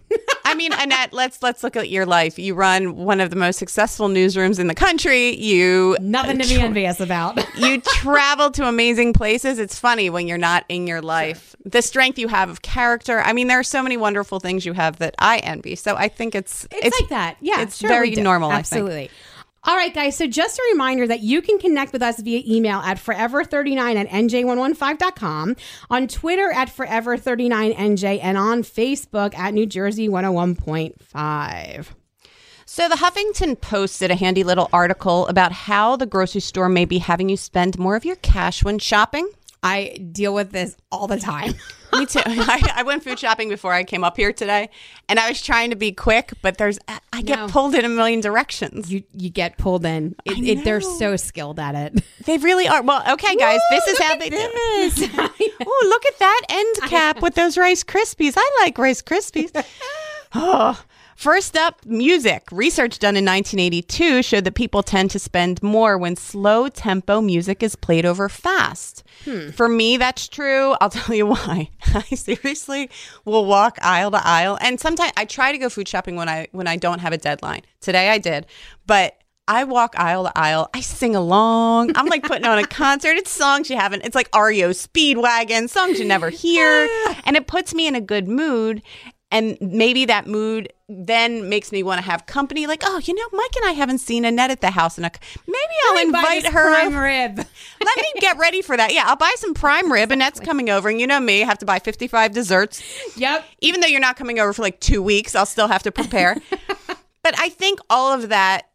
I 0.45 0.55
mean, 0.55 0.73
Annette, 0.73 1.13
let's 1.13 1.43
let's 1.43 1.65
look 1.65 1.77
at 1.77 1.91
your 1.91 2.07
life. 2.07 2.39
You 2.39 2.55
run 2.55 2.97
one 2.97 3.21
of 3.21 3.31
the 3.31 3.37
most 3.37 3.59
successful 3.59 4.09
newsrooms 4.09 4.59
in 4.59 4.69
the 4.69 4.75
country. 4.75 5.37
You 5.37 5.97
Nothing 6.01 6.39
to 6.39 6.47
be 6.47 6.61
envious 6.61 7.01
about. 7.01 7.39
you 7.57 7.81
travel 7.81 8.51
to 8.53 8.69
amazing 8.69 9.13
places. 9.13 9.59
It's 9.59 9.79
funny 9.79 10.09
when 10.09 10.29
you're 10.29 10.39
not 10.39 10.65
in 10.69 10.87
your 10.87 11.03
life. 11.03 11.57
The 11.65 11.83
strength 11.83 12.19
you 12.19 12.29
have 12.29 12.49
of 12.49 12.63
character. 12.63 13.21
I 13.21 13.33
mean, 13.33 13.49
there 13.49 13.59
are 13.59 13.65
so 13.65 13.83
many 13.83 13.97
wonderful 13.97 14.39
things 14.39 14.65
you 14.65 14.73
have 14.73 14.99
that 14.99 15.17
I 15.19 15.39
envy. 15.39 15.75
So 15.75 15.97
I 15.97 16.09
think 16.09 16.35
it's 16.37 16.67
It's, 16.71 17.01
like 17.01 17.11
that. 17.11 17.37
Yeah. 17.41 17.63
it's 17.63 17.79
sure 17.79 17.89
very 17.89 18.11
normal, 18.13 18.51
I 18.51 18.63
think. 18.63 18.85
Absolutely. 18.85 19.11
All 19.67 19.75
right, 19.75 19.93
guys. 19.93 20.17
So 20.17 20.29
just 20.29 20.59
a 20.59 20.63
reminder 20.71 21.09
that 21.09 21.21
you 21.21 21.43
can 21.43 21.59
connect 21.59 21.93
with 21.93 22.01
us 22.01 22.21
via 22.21 22.41
email 22.47 22.79
at 22.79 22.99
forever39 22.99 23.97
at 23.97 24.09
nj1015.com, 24.09 25.57
on 25.91 26.07
Twitter 26.07 26.53
at 26.53 26.69
forever39nj, 26.69 28.21
and 28.23 28.39
on 28.39 28.63
Facebook 28.63 29.37
at 29.37 29.55
New 29.55 29.67
Jersey 29.67 30.09
101.5. 30.09 31.89
So, 32.69 32.89
the 32.89 32.97
Huffington 32.97 33.61
Post 33.61 34.01
did 34.01 34.11
a 34.11 34.17
handy 34.17 34.43
little 34.43 34.69
article 34.73 35.29
about 35.29 35.53
how 35.53 35.95
the 35.95 36.05
grocery 36.05 36.41
store 36.41 36.69
may 36.69 36.85
be 36.85 36.99
having 36.99 37.29
you 37.29 37.37
spend 37.37 37.79
more 37.79 37.95
of 37.95 38.05
your 38.05 38.17
cash 38.17 38.65
when 38.65 38.81
shopping. 38.81 39.31
I 39.63 39.99
deal 40.13 40.35
with 40.35 40.51
this 40.51 40.77
all 40.91 41.07
the 41.07 41.19
time. 41.19 41.55
Me 41.99 42.07
too. 42.07 42.21
I, 42.27 42.73
I 42.77 42.83
went 42.83 43.03
food 43.05 43.19
shopping 43.19 43.49
before 43.49 43.73
I 43.73 43.85
came 43.85 44.05
up 44.05 44.17
here 44.17 44.33
today, 44.33 44.71
and 45.09 45.19
I 45.19 45.29
was 45.29 45.41
trying 45.43 45.71
to 45.71 45.77
be 45.77 45.93
quick, 45.93 46.33
but 46.43 46.59
there's 46.59 46.79
I 47.13 47.23
get 47.23 47.39
No. 47.39 47.49
pulled 47.49 47.75
in 47.75 47.85
a 47.85 47.89
million 47.89 48.21
directions. 48.21 48.93
You 48.93 49.03
you 49.13 49.31
get 49.31 49.57
pulled 49.59 49.85
in. 49.87 50.15
It, 50.25 50.39
it, 50.59 50.65
they're 50.65 50.81
so 50.81 51.17
skilled 51.17 51.59
at 51.59 51.75
it. 51.75 52.03
They 52.27 52.39
really 52.39 52.67
are. 52.67 52.83
Well, 52.83 53.05
okay, 53.13 53.37
guys, 53.37 53.61
this 53.71 53.87
is 53.87 53.99
how 54.01 54.17
they 54.17 54.31
do 54.31 54.37
it. 54.37 55.11
Oh, 55.69 55.87
look 55.89 56.05
at 56.07 56.19
that 56.19 56.43
end 56.49 56.91
cap 56.91 57.23
with 57.23 57.35
those 57.37 57.57
Rice 57.57 57.85
Krispies. 57.85 58.35
I 58.37 58.51
like 58.63 58.77
Rice 58.79 59.01
Krispies. 59.03 59.51
oh. 60.35 60.83
First 61.17 61.57
up, 61.57 61.85
music. 61.87 62.47
Research 62.53 62.99
done 62.99 63.17
in 63.17 63.25
1982 63.25 64.23
showed 64.23 64.45
that 64.45 64.55
people 64.55 64.83
tend 64.83 65.11
to 65.13 65.19
spend 65.19 65.63
more 65.63 65.97
when 65.97 66.15
slow 66.15 66.69
tempo 66.69 67.23
music 67.23 67.63
is 67.63 67.75
played 67.75 68.05
over 68.05 68.29
fast. 68.29 69.03
Hmm. 69.25 69.49
For 69.49 69.67
me, 69.67 69.97
that's 69.97 70.29
true. 70.29 70.77
I'll 70.79 70.91
tell 70.91 71.17
you 71.17 71.25
why. 71.27 71.71
I 71.95 72.03
seriously 72.03 72.91
will 73.25 73.47
walk 73.47 73.79
aisle 73.81 74.11
to 74.11 74.21
aisle, 74.23 74.59
and 74.61 74.79
sometimes 74.79 75.13
I 75.17 75.25
try 75.25 75.53
to 75.53 75.59
go 75.59 75.71
food 75.71 75.89
shopping 75.89 76.17
when 76.17 76.29
I 76.29 76.49
when 76.53 76.67
I 76.67 76.77
don't 76.77 76.99
have 76.99 77.15
a 77.15 77.19
deadline. 77.19 77.63
Today 77.81 78.11
I 78.11 78.19
did, 78.19 78.45
but 78.87 79.17
I 79.49 79.65
walk 79.65 79.95
aisle 79.97 80.25
to 80.25 80.33
aisle. 80.39 80.69
I 80.75 80.81
sing 80.81 81.15
along. 81.15 81.93
I'm 81.97 82.07
like 82.07 82.25
putting 82.25 82.45
on 82.45 82.59
a 82.59 82.67
concert. 82.67 83.17
It's 83.17 83.31
songs 83.31 83.71
you 83.71 83.77
haven't. 83.77 84.05
It's 84.05 84.15
like 84.15 84.29
REO 84.35 84.71
Speedwagon, 84.71 85.71
songs 85.71 85.99
you 85.99 86.05
never 86.05 86.31
hear. 86.31 86.89
And 87.25 87.37
it 87.37 87.49
puts 87.49 87.75
me 87.75 87.89
in 87.89 87.97
a 87.97 88.01
good 88.01 88.29
mood. 88.29 88.83
And 89.37 89.59
maybe 89.61 90.05
that 90.07 90.27
mood 90.27 90.73
then 90.89 91.49
makes 91.49 91.73
me 91.73 91.83
want 91.83 91.99
to 91.99 92.05
have 92.05 92.27
company. 92.27 92.67
Like, 92.67 92.83
oh, 92.85 92.99
you 93.05 93.15
know, 93.15 93.29
Mike 93.33 93.57
and 93.57 93.67
I 93.67 93.73
haven't 93.73 93.99
seen 93.99 94.25
Annette 94.25 94.51
at 94.51 94.61
the 94.61 94.71
house. 94.71 94.97
And 94.99 95.11
maybe 95.47 95.75
I'll 95.89 95.99
invite 96.07 96.47
her. 96.47 96.51
prime 96.91 96.97
rib. 96.97 97.37
Let 97.39 97.97
me 97.97 98.13
get 98.21 98.39
ready 98.39 98.63
for 98.63 98.77
that. 98.77 98.95
Yeah, 98.95 99.05
I'll 99.07 99.17
buy 99.17 99.35
some 99.37 99.53
prime 99.53 99.91
rib. 99.93 100.11
Annette's 100.13 100.41
coming 100.41 100.71
over. 100.71 100.89
And 100.89 101.01
you 101.01 101.07
know 101.07 101.21
me, 101.21 101.43
I 101.43 101.47
have 101.47 101.59
to 101.59 101.67
buy 101.67 101.79
55 101.81 102.33
desserts 102.33 102.83
Yep. 103.17 103.45
even 103.61 103.81
though 103.81 103.89
you're 103.89 104.01
not 104.01 104.17
coming 104.17 104.39
over 104.39 104.53
for 104.53 104.63
like 104.63 104.81
two 104.81 105.03
weeks, 105.03 105.35
I'll 105.35 105.47
still 105.47 105.69
have 105.69 105.83
to 105.85 105.93
prepare. 105.93 106.37
but 107.23 107.39
I 107.39 107.49
think 107.49 107.81
all 107.91 108.13
of 108.13 108.29
that 108.31 108.69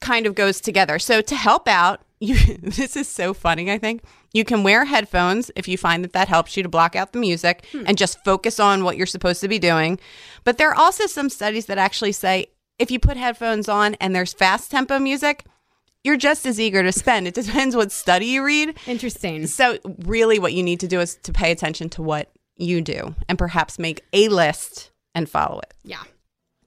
kind 0.00 0.26
of 0.26 0.34
goes 0.34 0.60
together. 0.60 0.98
So 0.98 1.20
to 1.20 1.36
help 1.36 1.68
out, 1.68 2.00
you 2.20 2.36
this 2.62 2.96
is 2.96 3.08
so 3.08 3.34
funny. 3.34 3.70
I 3.70 3.78
think 3.78 4.02
you 4.32 4.44
can 4.44 4.62
wear 4.62 4.84
headphones 4.84 5.50
if 5.56 5.68
you 5.68 5.76
find 5.76 6.02
that 6.04 6.12
that 6.12 6.28
helps 6.28 6.56
you 6.56 6.62
to 6.62 6.68
block 6.68 6.96
out 6.96 7.12
the 7.12 7.18
music 7.18 7.66
hmm. 7.72 7.84
and 7.86 7.98
just 7.98 8.22
focus 8.24 8.58
on 8.58 8.84
what 8.84 8.96
you're 8.96 9.06
supposed 9.06 9.40
to 9.40 9.48
be 9.48 9.58
doing. 9.58 9.98
But 10.44 10.58
there 10.58 10.70
are 10.70 10.74
also 10.74 11.06
some 11.06 11.28
studies 11.28 11.66
that 11.66 11.78
actually 11.78 12.12
say 12.12 12.46
if 12.78 12.90
you 12.90 12.98
put 12.98 13.16
headphones 13.16 13.68
on 13.68 13.94
and 13.94 14.14
there's 14.14 14.32
fast 14.32 14.70
tempo 14.70 14.98
music, 14.98 15.44
you're 16.04 16.16
just 16.16 16.46
as 16.46 16.58
eager 16.58 16.82
to 16.82 16.92
spend. 16.92 17.28
It 17.28 17.34
depends 17.42 17.76
what 17.76 17.92
study 17.92 18.26
you 18.26 18.44
read. 18.44 18.76
Interesting. 18.86 19.46
So, 19.46 19.78
really, 20.00 20.38
what 20.38 20.52
you 20.52 20.62
need 20.62 20.80
to 20.80 20.88
do 20.88 21.00
is 21.00 21.16
to 21.16 21.32
pay 21.32 21.52
attention 21.52 21.88
to 21.90 22.02
what 22.02 22.30
you 22.56 22.80
do 22.80 23.14
and 23.28 23.38
perhaps 23.38 23.78
make 23.78 24.02
a 24.12 24.28
list 24.28 24.90
and 25.14 25.28
follow 25.28 25.60
it. 25.60 25.74
Yeah. 25.84 26.02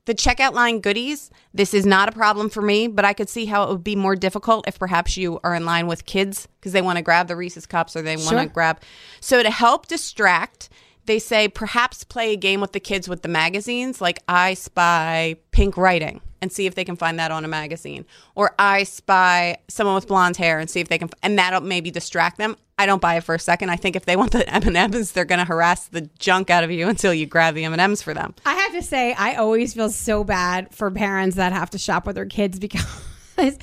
The 0.06 0.14
checkout 0.16 0.54
line 0.54 0.82
goodies, 0.82 1.32
this 1.54 1.74
is 1.74 1.86
not 1.86 2.10
a 2.10 2.12
problem 2.12 2.50
for 2.50 2.62
me, 2.62 2.88
but 2.88 3.06
I 3.06 3.14
could 3.14 3.28
see 3.30 3.46
how 3.46 3.64
it 3.64 3.70
would 3.70 3.84
be 3.84 3.96
more 3.96 4.16
difficult 4.16 4.68
if 4.68 4.78
perhaps 4.78 5.18
you 5.18 5.40
are 5.44 5.56
in 5.56 5.66
line 5.66 5.88
with 5.88 6.06
kids 6.06 6.48
because 6.60 6.74
they 6.74 6.82
want 6.82 6.98
to 6.98 7.02
grab 7.02 7.28
the 7.28 7.36
Reese's 7.36 7.66
cups 7.66 7.96
or 7.96 8.02
they 8.04 8.16
want 8.16 8.30
Sure. 8.30 8.40
to 8.42 8.46
grab. 8.46 8.80
So, 9.20 9.42
to 9.42 9.50
help 9.50 9.88
distract, 9.88 10.70
they 11.06 11.18
say 11.20 11.48
perhaps 11.48 12.04
play 12.04 12.34
a 12.34 12.38
game 12.38 12.62
with 12.62 12.72
the 12.72 12.80
kids 12.80 13.08
with 13.10 13.24
the 13.24 13.28
magazines 13.30 14.00
like 14.02 14.20
I 14.28 14.54
Spy 14.54 15.38
Pink 15.52 15.76
Writing. 15.78 16.22
and 16.42 16.52
see 16.52 16.68
if 16.68 16.76
they 16.76 16.84
can 16.86 16.96
find 16.96 17.18
that 17.18 17.32
on 17.32 17.44
a 17.44 17.48
magazine. 17.48 18.06
Or 18.36 18.54
I 18.60 18.84
spy 18.84 19.58
someone 19.68 19.96
with 19.96 20.08
blonde 20.08 20.38
hair 20.38 20.60
and 20.60 20.70
see 20.70 20.80
if 20.80 20.90
they 20.90 21.00
can, 21.00 21.10
and 21.24 21.40
that'll 21.40 21.62
maybe 21.62 21.90
distract 21.90 22.38
them. 22.38 22.56
I 22.78 22.86
don't 22.86 23.02
buy 23.02 23.16
it 23.16 23.24
for 23.24 23.34
a 23.34 23.40
second. 23.40 23.72
I 23.72 23.78
think 23.78 23.96
if 23.96 24.06
they 24.06 24.16
want 24.16 24.32
the 24.32 24.48
M 24.54 24.62
and 24.68 24.78
M's, 24.78 25.14
they're 25.14 25.26
going 25.26 25.40
to 25.40 25.46
harass 25.46 25.88
the 25.88 26.02
junk 26.20 26.52
out 26.52 26.64
of 26.64 26.70
you 26.70 26.88
until 26.88 27.16
you 27.16 27.26
grab 27.26 27.56
the 27.56 27.64
M 27.66 27.72
and 27.72 27.82
M's 27.82 28.04
for 28.04 28.14
them. 28.14 28.36
I 28.46 28.54
have 28.54 28.65
to 28.76 28.82
say, 28.82 29.14
I 29.14 29.36
always 29.36 29.74
feel 29.74 29.90
so 29.90 30.24
bad 30.24 30.74
for 30.74 30.92
parents 30.92 31.36
that 31.36 31.54
have 31.54 31.70
to 31.72 31.78
shop 31.78 32.06
with 32.06 32.16
their 32.16 32.26
kids 32.26 32.60
because 32.60 32.84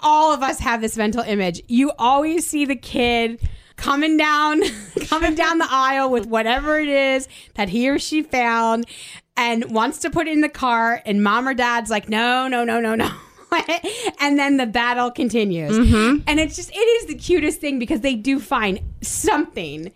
all 0.00 0.32
of 0.32 0.42
us 0.42 0.58
have 0.60 0.80
this 0.80 0.96
mental 0.96 1.22
image. 1.22 1.62
You 1.68 1.92
always 1.98 2.46
see 2.46 2.64
the 2.64 2.76
kid 2.76 3.40
coming 3.76 4.16
down 4.16 4.62
coming 5.08 5.34
down 5.34 5.58
the 5.58 5.66
aisle 5.68 6.10
with 6.10 6.26
whatever 6.26 6.78
it 6.78 6.88
is 6.88 7.26
that 7.54 7.68
he 7.68 7.88
or 7.88 7.98
she 7.98 8.22
found 8.22 8.86
and 9.36 9.72
wants 9.72 9.98
to 10.00 10.10
put 10.10 10.28
it 10.28 10.32
in 10.32 10.40
the 10.40 10.48
car 10.48 11.02
and 11.06 11.22
mom 11.22 11.48
or 11.48 11.54
dad's 11.54 11.90
like 11.90 12.08
no 12.08 12.48
no 12.48 12.64
no 12.64 12.80
no 12.80 12.94
no. 12.94 13.10
And 14.18 14.38
then 14.38 14.56
the 14.56 14.64
battle 14.64 15.10
continues. 15.10 15.76
Mm-hmm. 15.76 16.22
And 16.26 16.40
it's 16.40 16.56
just 16.56 16.70
it 16.72 16.76
is 16.76 17.06
the 17.06 17.14
cutest 17.14 17.60
thing 17.60 17.78
because 17.78 18.00
they 18.00 18.14
do 18.14 18.40
find 18.40 18.80
something 19.02 19.92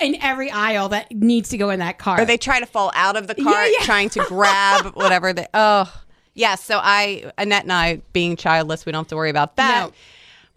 in 0.00 0.16
every 0.20 0.50
aisle 0.50 0.88
that 0.90 1.10
needs 1.12 1.48
to 1.50 1.58
go 1.58 1.70
in 1.70 1.80
that 1.80 1.98
car 1.98 2.20
Or 2.20 2.24
they 2.24 2.36
try 2.36 2.60
to 2.60 2.66
fall 2.66 2.90
out 2.94 3.16
of 3.16 3.26
the 3.26 3.34
cart 3.34 3.68
yeah. 3.78 3.84
trying 3.84 4.08
to 4.10 4.24
grab 4.28 4.86
whatever 4.94 5.32
they, 5.32 5.46
oh, 5.54 5.92
yes. 6.34 6.64
So 6.64 6.78
I, 6.82 7.30
Annette 7.38 7.64
and 7.64 7.72
I, 7.72 8.02
being 8.12 8.36
childless, 8.36 8.86
we 8.86 8.92
don't 8.92 9.00
have 9.00 9.08
to 9.08 9.16
worry 9.16 9.30
about 9.30 9.56
that. 9.56 9.88
No. 9.88 9.92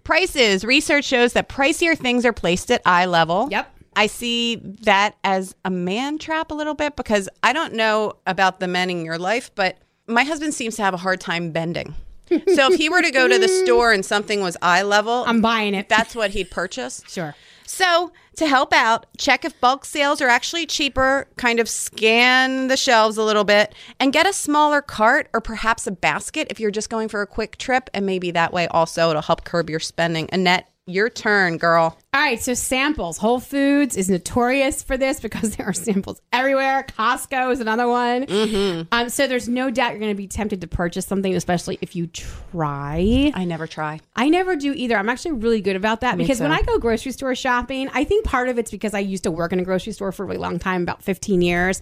Prices. 0.03 0.65
Research 0.65 1.05
shows 1.05 1.33
that 1.33 1.50
pricier 1.50 1.97
things 1.97 2.25
are 2.25 2.33
placed 2.33 2.71
at 2.71 2.81
eye 2.85 3.05
level. 3.05 3.47
Yep. 3.51 3.69
I 3.95 4.07
see 4.07 4.55
that 4.81 5.15
as 5.23 5.55
a 5.63 5.69
man 5.69 6.17
trap 6.17 6.51
a 6.51 6.55
little 6.55 6.73
bit 6.73 6.95
because 6.95 7.29
I 7.43 7.53
don't 7.53 7.73
know 7.73 8.13
about 8.25 8.59
the 8.59 8.67
men 8.67 8.89
in 8.89 9.05
your 9.05 9.19
life, 9.19 9.51
but 9.55 9.77
my 10.07 10.23
husband 10.23 10.53
seems 10.53 10.75
to 10.77 10.83
have 10.83 10.93
a 10.93 10.97
hard 10.97 11.21
time 11.21 11.51
bending. 11.51 11.95
so 12.29 12.71
if 12.71 12.75
he 12.79 12.89
were 12.89 13.01
to 13.01 13.12
go 13.12 13.27
to 13.27 13.38
the 13.38 13.47
store 13.63 13.91
and 13.91 14.05
something 14.05 14.41
was 14.41 14.57
eye 14.62 14.81
level, 14.81 15.23
i'm 15.27 15.41
buying 15.41 15.75
it 15.75 15.89
that's 15.89 16.15
what 16.15 16.31
he'd 16.31 16.50
purchase. 16.50 17.03
sure 17.07 17.35
So, 17.65 18.12
to 18.38 18.48
help 18.48 18.74
out, 18.74 19.05
check 19.17 19.46
if 19.46 19.60
bulk 19.62 19.86
sales 19.86 20.22
are 20.22 20.27
actually 20.27 20.65
cheaper, 20.65 21.27
kind 21.38 21.60
of 21.60 21.70
scan 21.70 22.67
the 22.67 22.77
shelves 22.77 23.17
a 23.17 23.24
little 23.24 23.43
bit, 23.43 23.75
and 24.00 24.12
get 24.12 24.27
a 24.27 24.34
smaller 24.34 24.82
cart 24.82 25.29
or 25.34 25.41
perhaps 25.41 25.86
a 25.86 25.91
basket 25.91 26.48
if 26.50 26.60
you're 26.60 26.72
just 26.72 26.89
going 26.89 27.10
for 27.10 27.22
a 27.22 27.27
quick 27.27 27.58
trip. 27.58 27.89
And 27.93 28.05
maybe 28.05 28.32
that 28.32 28.53
way 28.53 28.67
also 28.67 29.10
it'll 29.12 29.22
help 29.22 29.43
curb 29.43 29.70
your 29.70 29.79
spending. 29.79 30.29
Annette, 30.32 30.67
your 30.85 31.09
turn, 31.09 31.57
girl. 31.57 31.97
All 32.13 32.21
right, 32.21 32.41
so 32.41 32.53
samples. 32.53 33.17
Whole 33.17 33.39
Foods 33.39 33.95
is 33.95 34.09
notorious 34.09 34.83
for 34.83 34.97
this 34.97 35.19
because 35.19 35.55
there 35.55 35.65
are 35.65 35.73
samples 35.73 36.21
everywhere. 36.31 36.85
Costco 36.97 37.51
is 37.51 37.59
another 37.59 37.87
one. 37.87 38.25
Mm-hmm. 38.25 38.87
Um, 38.91 39.09
so 39.09 39.27
there's 39.27 39.47
no 39.47 39.71
doubt 39.71 39.91
you're 39.91 39.99
going 39.99 40.11
to 40.11 40.17
be 40.17 40.27
tempted 40.27 40.61
to 40.61 40.67
purchase 40.67 41.05
something, 41.05 41.33
especially 41.33 41.77
if 41.81 41.95
you 41.95 42.07
try. 42.07 43.31
I 43.33 43.45
never 43.45 43.65
try. 43.65 43.99
I 44.15 44.29
never 44.29 44.55
do 44.55 44.73
either. 44.73 44.97
I'm 44.97 45.09
actually 45.09 45.33
really 45.33 45.61
good 45.61 45.75
about 45.75 46.01
that 46.01 46.17
because 46.17 46.39
when. 46.39 46.51
I 46.51 46.61
go 46.61 46.77
grocery 46.77 47.13
store 47.13 47.33
shopping, 47.35 47.89
I 47.93 48.03
think 48.03 48.25
part 48.25 48.49
of 48.49 48.59
it's 48.59 48.71
because 48.71 48.93
I 48.93 48.99
used 48.99 49.23
to 49.23 49.31
work 49.31 49.53
in 49.53 49.59
a 49.59 49.63
grocery 49.63 49.93
store 49.93 50.11
for 50.11 50.23
a 50.23 50.25
really 50.25 50.37
long 50.37 50.59
time, 50.59 50.83
about 50.83 51.01
15 51.01 51.41
years. 51.41 51.81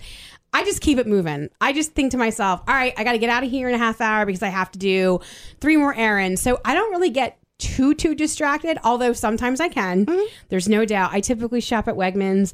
I 0.53 0.65
just 0.65 0.81
keep 0.81 0.97
it 0.97 1.07
moving. 1.07 1.49
I 1.61 1.71
just 1.71 1.93
think 1.93 2.11
to 2.11 2.17
myself, 2.17 2.61
all 2.67 2.75
right, 2.75 2.93
I 2.97 3.03
got 3.05 3.13
to 3.13 3.17
get 3.17 3.29
out 3.29 3.43
of 3.43 3.49
here 3.49 3.69
in 3.69 3.75
a 3.75 3.77
half 3.77 4.01
hour 4.01 4.25
because 4.25 4.43
I 4.43 4.49
have 4.49 4.69
to 4.71 4.79
do 4.79 5.21
three 5.61 5.77
more 5.77 5.95
errands. 5.95 6.41
So 6.41 6.59
I 6.65 6.73
don't 6.73 6.91
really 6.91 7.09
get 7.09 7.40
too 7.61 7.93
too 7.93 8.15
distracted, 8.15 8.77
although 8.83 9.13
sometimes 9.13 9.59
I 9.61 9.69
can. 9.69 10.05
Mm-hmm. 10.05 10.25
There's 10.49 10.67
no 10.67 10.83
doubt. 10.85 11.11
I 11.13 11.21
typically 11.21 11.61
shop 11.61 11.87
at 11.87 11.95
Wegmans. 11.95 12.53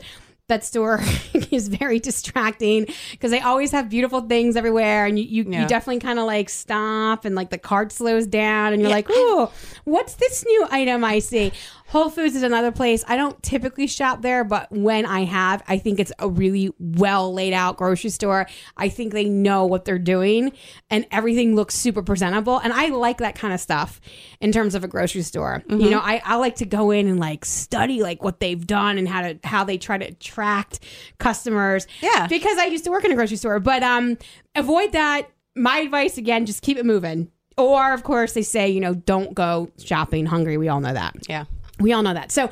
That 0.50 0.64
store 0.64 1.02
is 1.52 1.68
very 1.68 2.00
distracting 2.00 2.88
because 3.12 3.32
they 3.32 3.42
always 3.42 3.72
have 3.74 3.90
beautiful 3.90 4.22
things 4.22 4.56
everywhere, 4.56 5.06
and 5.06 5.20
you 5.20 5.26
you, 5.26 5.44
Yeah. 5.52 5.64
you 5.64 5.68
definitely 5.68 6.00
kind 6.00 6.20
of 6.20 6.26
like 6.26 6.48
stop 6.50 7.26
and 7.26 7.36
like 7.36 7.50
the 7.50 7.58
cart 7.58 7.92
slows 7.92 8.26
down, 8.28 8.72
and 8.72 8.82
you're 8.82 8.90
like, 8.92 9.10
"Ooh, 9.10 9.50
what's 9.84 10.14
this 10.16 10.46
new 10.46 10.66
item 10.72 11.04
I 11.04 11.20
see?" 11.20 11.52
Whole 11.88 12.10
Foods 12.10 12.36
is 12.36 12.44
another 12.44 12.72
place. 12.72 13.04
I 13.08 13.16
don't 13.16 13.42
typically 13.42 13.88
shop 13.88 14.22
there, 14.22 14.44
but 14.44 14.70
when 14.72 15.06
I 15.06 15.24
have, 15.24 15.64
I 15.70 15.78
think 15.78 16.00
it's 16.00 16.12
a 16.20 16.28
really 16.28 16.74
well 16.80 17.34
laid 17.34 17.54
out 17.54 17.78
grocery 17.78 18.10
store. 18.10 18.46
I 18.76 18.90
think 18.90 19.14
they 19.14 19.26
know 19.26 19.66
what 19.66 19.86
they're 19.86 19.98
doing 19.98 20.52
and 20.90 21.06
everything 21.12 21.56
looks 21.56 21.76
super 21.76 22.04
presentable. 22.04 22.58
And 22.58 22.74
I 22.74 22.88
like 22.90 23.20
that 23.20 23.36
kind 23.36 23.54
of 23.54 23.62
stuff 23.62 24.02
in 24.42 24.52
terms 24.52 24.76
of 24.76 24.84
a 24.84 24.88
grocery 24.90 25.22
store. 25.22 25.64
Mm-hmm. 25.68 25.80
You 25.80 25.90
know, 25.92 26.00
I, 26.00 26.22
I 26.26 26.36
like 26.36 26.56
to 26.58 26.66
go 26.66 26.92
in 26.92 27.08
and 27.08 27.22
like 27.22 27.46
study 27.46 28.02
like 28.02 28.22
what 28.22 28.42
they've 28.42 28.68
done 28.68 28.98
and 28.98 29.08
how 29.08 29.22
to 29.22 29.40
how 29.46 29.64
they 29.64 29.78
try 29.78 29.98
to 29.98 30.06
attract 30.06 30.82
customers. 31.20 31.88
Yeah. 32.02 32.28
Because 32.28 32.58
I 32.58 32.66
used 32.66 32.84
to 32.84 32.92
work 32.92 33.06
in 33.06 33.14
a 33.14 33.16
grocery 33.16 33.38
store. 33.38 33.62
But 33.62 33.82
um 33.82 34.18
avoid 34.56 34.92
that. 34.92 35.30
My 35.56 35.78
advice 35.78 36.18
again, 36.18 36.46
just 36.46 36.62
keep 36.62 36.78
it 36.78 36.86
moving. 36.86 37.32
Or 37.58 37.94
of 37.94 38.04
course 38.04 38.34
they 38.34 38.44
say, 38.44 38.70
you 38.70 38.82
know, 38.82 38.94
don't 38.94 39.34
go 39.34 39.72
shopping 39.80 40.26
hungry. 40.26 40.58
We 40.58 40.68
all 40.68 40.82
know 40.82 40.94
that. 40.94 41.16
Yeah. 41.30 41.46
We 41.80 41.94
all 41.94 42.02
know 42.04 42.14
that. 42.14 42.32
So 42.32 42.50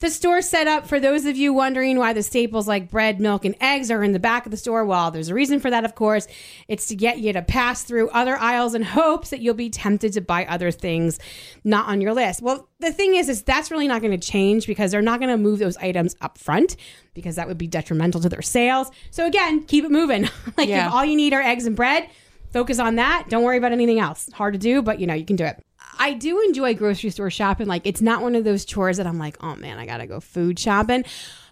the 0.00 0.10
store 0.10 0.42
set 0.42 0.66
up 0.66 0.86
for 0.86 0.98
those 0.98 1.24
of 1.24 1.36
you 1.36 1.52
wondering 1.54 1.96
why 1.98 2.12
the 2.12 2.22
staples 2.22 2.66
like 2.66 2.90
bread, 2.90 3.20
milk, 3.20 3.44
and 3.44 3.54
eggs 3.60 3.90
are 3.90 4.02
in 4.02 4.12
the 4.12 4.18
back 4.18 4.44
of 4.44 4.50
the 4.50 4.56
store. 4.56 4.84
Well, 4.84 5.10
there's 5.12 5.28
a 5.28 5.34
reason 5.34 5.60
for 5.60 5.70
that, 5.70 5.84
of 5.84 5.94
course. 5.94 6.26
It's 6.68 6.88
to 6.88 6.96
get 6.96 7.18
you 7.20 7.32
to 7.32 7.40
pass 7.42 7.84
through 7.84 8.10
other 8.10 8.36
aisles 8.36 8.74
in 8.74 8.82
hopes 8.82 9.30
that 9.30 9.40
you'll 9.40 9.54
be 9.54 9.70
tempted 9.70 10.12
to 10.14 10.20
buy 10.20 10.44
other 10.46 10.70
things 10.72 11.18
not 11.62 11.86
on 11.88 12.00
your 12.00 12.12
list. 12.12 12.42
Well, 12.42 12.68
the 12.80 12.92
thing 12.92 13.14
is, 13.14 13.28
is 13.28 13.42
that's 13.44 13.70
really 13.70 13.86
not 13.88 14.02
going 14.02 14.18
to 14.18 14.26
change 14.26 14.66
because 14.66 14.90
they're 14.90 15.00
not 15.00 15.20
going 15.20 15.30
to 15.30 15.38
move 15.38 15.60
those 15.60 15.76
items 15.76 16.16
up 16.20 16.36
front 16.38 16.76
because 17.14 17.36
that 17.36 17.46
would 17.46 17.56
be 17.58 17.68
detrimental 17.68 18.20
to 18.22 18.28
their 18.28 18.42
sales. 18.42 18.90
So 19.12 19.24
again, 19.26 19.62
keep 19.64 19.84
it 19.84 19.90
moving. 19.92 20.24
like 20.58 20.68
Yeah. 20.68 20.88
if 20.88 20.92
all 20.92 21.04
you 21.04 21.16
need 21.16 21.32
are 21.32 21.40
eggs 21.40 21.64
and 21.66 21.76
bread, 21.76 22.08
focus 22.52 22.78
on 22.80 22.96
that. 22.96 23.26
Don't 23.30 23.44
worry 23.44 23.56
about 23.58 23.72
anything 23.72 24.00
else. 24.00 24.28
Hard 24.34 24.54
to 24.54 24.58
do, 24.58 24.82
but 24.82 24.98
you 24.98 25.06
know, 25.06 25.14
you 25.14 25.24
can 25.24 25.36
do 25.36 25.44
it. 25.44 25.64
I 25.98 26.14
do 26.14 26.40
enjoy 26.42 26.74
grocery 26.74 27.10
store 27.10 27.30
shopping. 27.30 27.66
Like 27.66 27.86
it's 27.86 28.00
not 28.00 28.22
one 28.22 28.34
of 28.34 28.44
those 28.44 28.64
chores 28.64 28.96
that 28.96 29.06
I'm 29.06 29.18
like, 29.18 29.36
oh 29.42 29.56
man, 29.56 29.78
I 29.78 29.86
gotta 29.86 30.06
go 30.06 30.20
food 30.20 30.58
shopping. 30.58 31.04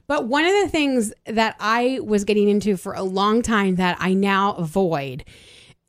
But 0.07 0.27
one 0.27 0.45
of 0.45 0.53
the 0.63 0.69
things 0.69 1.13
that 1.27 1.57
I 1.61 2.01
was 2.03 2.25
getting 2.25 2.49
into 2.49 2.77
for 2.77 2.93
a 2.93 3.03
long 3.03 3.41
time 3.43 3.77
that 3.77 3.97
I 4.01 4.15
now 4.15 4.55
avoid 4.55 5.25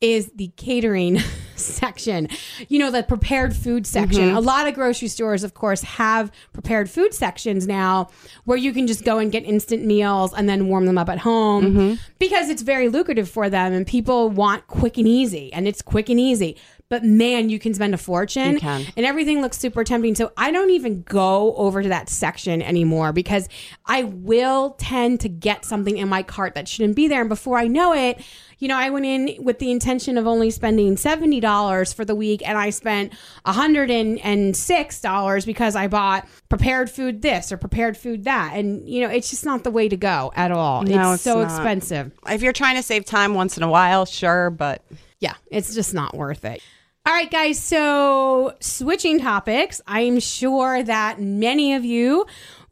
is 0.00 0.30
the 0.34 0.48
catering 0.56 1.18
section. 1.56 2.28
You 2.68 2.78
know, 2.78 2.90
the 2.90 3.02
prepared 3.02 3.56
food 3.56 3.86
section. 3.86 4.24
Mm-hmm. 4.24 4.36
A 4.36 4.40
lot 4.40 4.68
of 4.68 4.74
grocery 4.74 5.08
stores, 5.08 5.44
of 5.44 5.54
course, 5.54 5.82
have 5.82 6.30
prepared 6.52 6.90
food 6.90 7.14
sections 7.14 7.66
now 7.66 8.10
where 8.44 8.58
you 8.58 8.72
can 8.72 8.86
just 8.86 9.04
go 9.04 9.18
and 9.18 9.32
get 9.32 9.44
instant 9.44 9.84
meals 9.84 10.34
and 10.34 10.48
then 10.48 10.68
warm 10.68 10.86
them 10.86 10.98
up 10.98 11.08
at 11.08 11.18
home 11.18 11.64
mm-hmm. 11.64 11.94
because 12.18 12.50
it's 12.50 12.62
very 12.62 12.88
lucrative 12.88 13.28
for 13.28 13.48
them 13.48 13.72
and 13.72 13.86
people 13.86 14.28
want 14.28 14.66
quick 14.66 14.98
and 14.98 15.08
easy 15.08 15.52
and 15.52 15.66
it's 15.66 15.80
quick 15.80 16.08
and 16.10 16.20
easy. 16.20 16.56
But 16.90 17.02
man, 17.02 17.48
you 17.48 17.58
can 17.58 17.72
spend 17.74 17.94
a 17.94 17.98
fortune 17.98 18.52
You 18.52 18.60
can. 18.60 18.84
and 18.96 19.06
everything 19.06 19.40
looks 19.40 19.58
super 19.58 19.82
tempting. 19.84 20.14
So 20.14 20.32
I 20.36 20.52
don't 20.52 20.70
even 20.70 21.02
go 21.02 21.54
over 21.56 21.82
to 21.82 21.88
that 21.88 22.08
section 22.10 22.60
anymore 22.62 23.12
because 23.12 23.48
I 23.86 24.04
will 24.04 24.76
tend 24.78 25.20
to 25.20 25.28
get 25.28 25.64
something 25.64 25.96
in 25.96 26.08
my 26.08 26.22
cart 26.22 26.54
that 26.54 26.68
shouldn't 26.68 26.94
be 26.94 27.08
there. 27.08 27.20
And 27.22 27.28
before 27.28 27.58
I 27.58 27.66
know 27.68 27.94
it, 27.94 28.20
you 28.58 28.68
know, 28.68 28.76
I 28.76 28.90
went 28.90 29.06
in 29.06 29.42
with 29.42 29.58
the 29.58 29.70
intention 29.70 30.16
of 30.18 30.26
only 30.26 30.50
spending 30.50 30.96
$70 30.96 31.94
for 31.94 32.04
the 32.04 32.14
week 32.14 32.46
and 32.46 32.56
I 32.56 32.70
spent 32.70 33.12
$106 33.46 35.46
because 35.46 35.76
I 35.76 35.88
bought 35.88 36.26
prepared 36.48 36.90
food 36.90 37.22
this 37.22 37.52
or 37.52 37.56
prepared 37.56 37.96
food 37.96 38.24
that. 38.24 38.52
And, 38.54 38.88
you 38.88 39.00
know, 39.00 39.08
it's 39.10 39.30
just 39.30 39.44
not 39.44 39.64
the 39.64 39.70
way 39.70 39.88
to 39.88 39.96
go 39.96 40.32
at 40.36 40.50
all. 40.52 40.82
No, 40.82 41.12
it's, 41.12 41.16
it's 41.16 41.24
so 41.24 41.42
not. 41.42 41.46
expensive. 41.46 42.12
If 42.28 42.42
you're 42.42 42.52
trying 42.52 42.76
to 42.76 42.82
save 42.82 43.04
time 43.04 43.34
once 43.34 43.56
in 43.56 43.62
a 43.62 43.68
while, 43.70 44.06
sure, 44.06 44.50
but 44.50 44.82
Yeah, 45.20 45.34
it's 45.50 45.74
just 45.74 45.94
not 45.94 46.16
worth 46.16 46.44
it. 46.44 46.62
All 47.06 47.12
right, 47.12 47.30
guys. 47.30 47.62
So, 47.62 48.54
switching 48.60 49.20
topics, 49.20 49.82
I'm 49.86 50.18
sure 50.20 50.82
that 50.82 51.20
many 51.20 51.74
of 51.74 51.84
you 51.84 52.24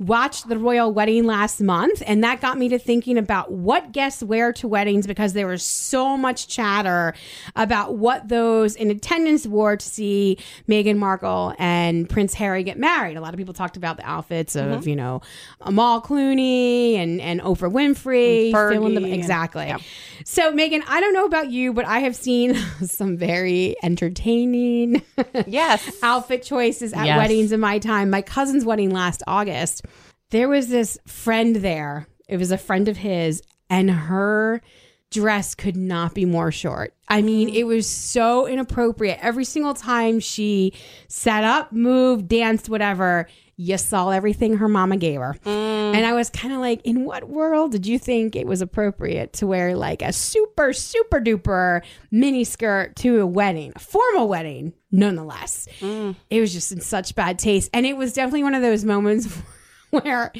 watched 0.03 0.49
the 0.49 0.59
royal 0.59 0.93
wedding 0.93 1.25
last 1.25 1.61
month, 1.61 2.03
and 2.07 2.23
that 2.25 2.41
got 2.41 2.59
me 2.59 2.69
to 2.71 2.79
thinking 2.79 3.17
about 3.19 3.53
what 3.53 3.93
guests 3.93 4.23
wear 4.23 4.53
to 4.55 4.69
weddings 4.69 5.07
because 5.07 5.33
there 5.33 5.47
was 5.47 5.63
so 5.63 6.17
much 6.17 6.49
chatter 6.49 7.15
about 7.57 7.97
what 7.97 8.29
those 8.29 8.75
in 8.77 8.91
attendance 8.91 9.47
wore 9.47 9.77
to 9.77 9.87
see 9.87 10.39
Meghan 10.69 10.97
Markle 10.97 11.55
and 11.59 12.09
Prince 12.09 12.35
Harry 12.35 12.63
get 12.63 12.79
married. 12.79 13.17
A 13.17 13.21
lot 13.21 13.33
of 13.35 13.39
people 13.39 13.55
talked 13.55 13.77
about 13.77 13.97
the 13.97 14.09
outfits 14.09 14.57
of, 14.57 14.81
mm-hmm. 14.81 14.89
you 14.89 14.97
know, 14.97 15.23
Amal 15.61 16.03
Clooney 16.03 16.95
and, 16.95 17.21
and 17.21 17.41
Oprah 17.41 17.73
Winfrey. 17.73 18.51
Filling 18.53 18.95
them- 18.95 19.05
and- 19.05 19.15
exactly. 19.15 19.67
yeah. 19.67 19.79
So, 20.25 20.53
Megan, 20.53 20.83
I 20.89 21.01
don't 21.01 21.15
know 21.15 21.25
about 21.25 21.51
you, 21.51 21.73
but 21.73 21.85
I 21.85 22.01
have 22.01 22.15
seen 22.15 22.55
some 22.85 23.17
very 23.17 23.75
entertaining 23.83 25.03
yes. 25.47 25.91
outfit 26.03 26.43
choices 26.43 26.93
at 26.93 27.07
Yes. 27.07 27.19
weddings 27.19 27.53
in 27.53 27.61
my 27.61 27.79
time. 27.79 28.11
My 28.11 28.23
cousin's 28.23 28.65
wedding 28.65 28.91
last 28.91 29.23
August, 29.27 29.85
there 30.33 30.49
was 30.49 30.69
this 30.69 30.99
friend 31.07 31.57
there. 31.57 32.09
It 32.27 32.39
was 32.39 32.51
a 32.51 32.59
friend 32.59 32.89
of 32.89 32.97
his, 32.97 33.43
and 33.69 33.91
her 33.91 34.63
dress 35.11 35.55
could 35.55 35.77
not 35.77 36.15
be 36.15 36.25
more 36.25 36.51
short. 36.51 36.95
I 37.07 37.21
mean, 37.21 37.51
it 37.51 37.65
was 37.65 37.87
so 37.87 38.47
inappropriate. 38.47 39.19
Every 39.21 39.45
single 39.45 39.75
time 39.75 40.21
she 40.21 40.73
sat 41.07 41.45
up, 41.45 41.71
moved, 41.71 42.29
danced, 42.29 42.71
whatever, 42.71 43.29
you 43.57 43.77
saw 43.77 44.09
everything 44.09 44.57
her 44.57 44.69
mama 44.69 44.97
gave 44.97 45.21
her. 45.21 45.37
Mm. 45.45 45.95
And 45.97 46.07
I 46.07 46.15
was 46.15 46.31
kind 46.31 46.55
of 46.55 46.61
like, 46.61 46.81
in 46.87 47.05
what 47.05 47.29
world 47.29 47.73
did 47.73 47.87
you 47.87 47.99
think 47.99 48.35
it 48.35 48.47
was 48.47 48.63
appropriate 48.63 49.35
to 49.35 49.47
wear 49.47 49.77
like 49.77 50.01
a 50.01 50.15
super, 50.15 50.73
super 50.73 51.21
duper 51.21 51.83
mini 52.11 52.45
skirt 52.45 52.97
to 52.97 53.21
a 53.21 53.27
wedding, 53.27 53.75
a 53.77 53.79
formal 53.79 54.29
wedding, 54.29 54.73
nonetheless? 54.91 55.69
Mm. 55.81 56.17
It 56.31 56.41
was 56.41 56.55
just 56.55 56.73
in 56.73 56.81
such 56.81 57.15
bad 57.15 57.39
taste. 57.39 57.69
And 57.75 57.85
it 57.85 57.99
was 57.99 58.15
definitely 58.15 58.45
one 58.45 58.55
of 58.55 58.63
those 58.63 58.87
moments 58.87 59.29
where 60.03 60.33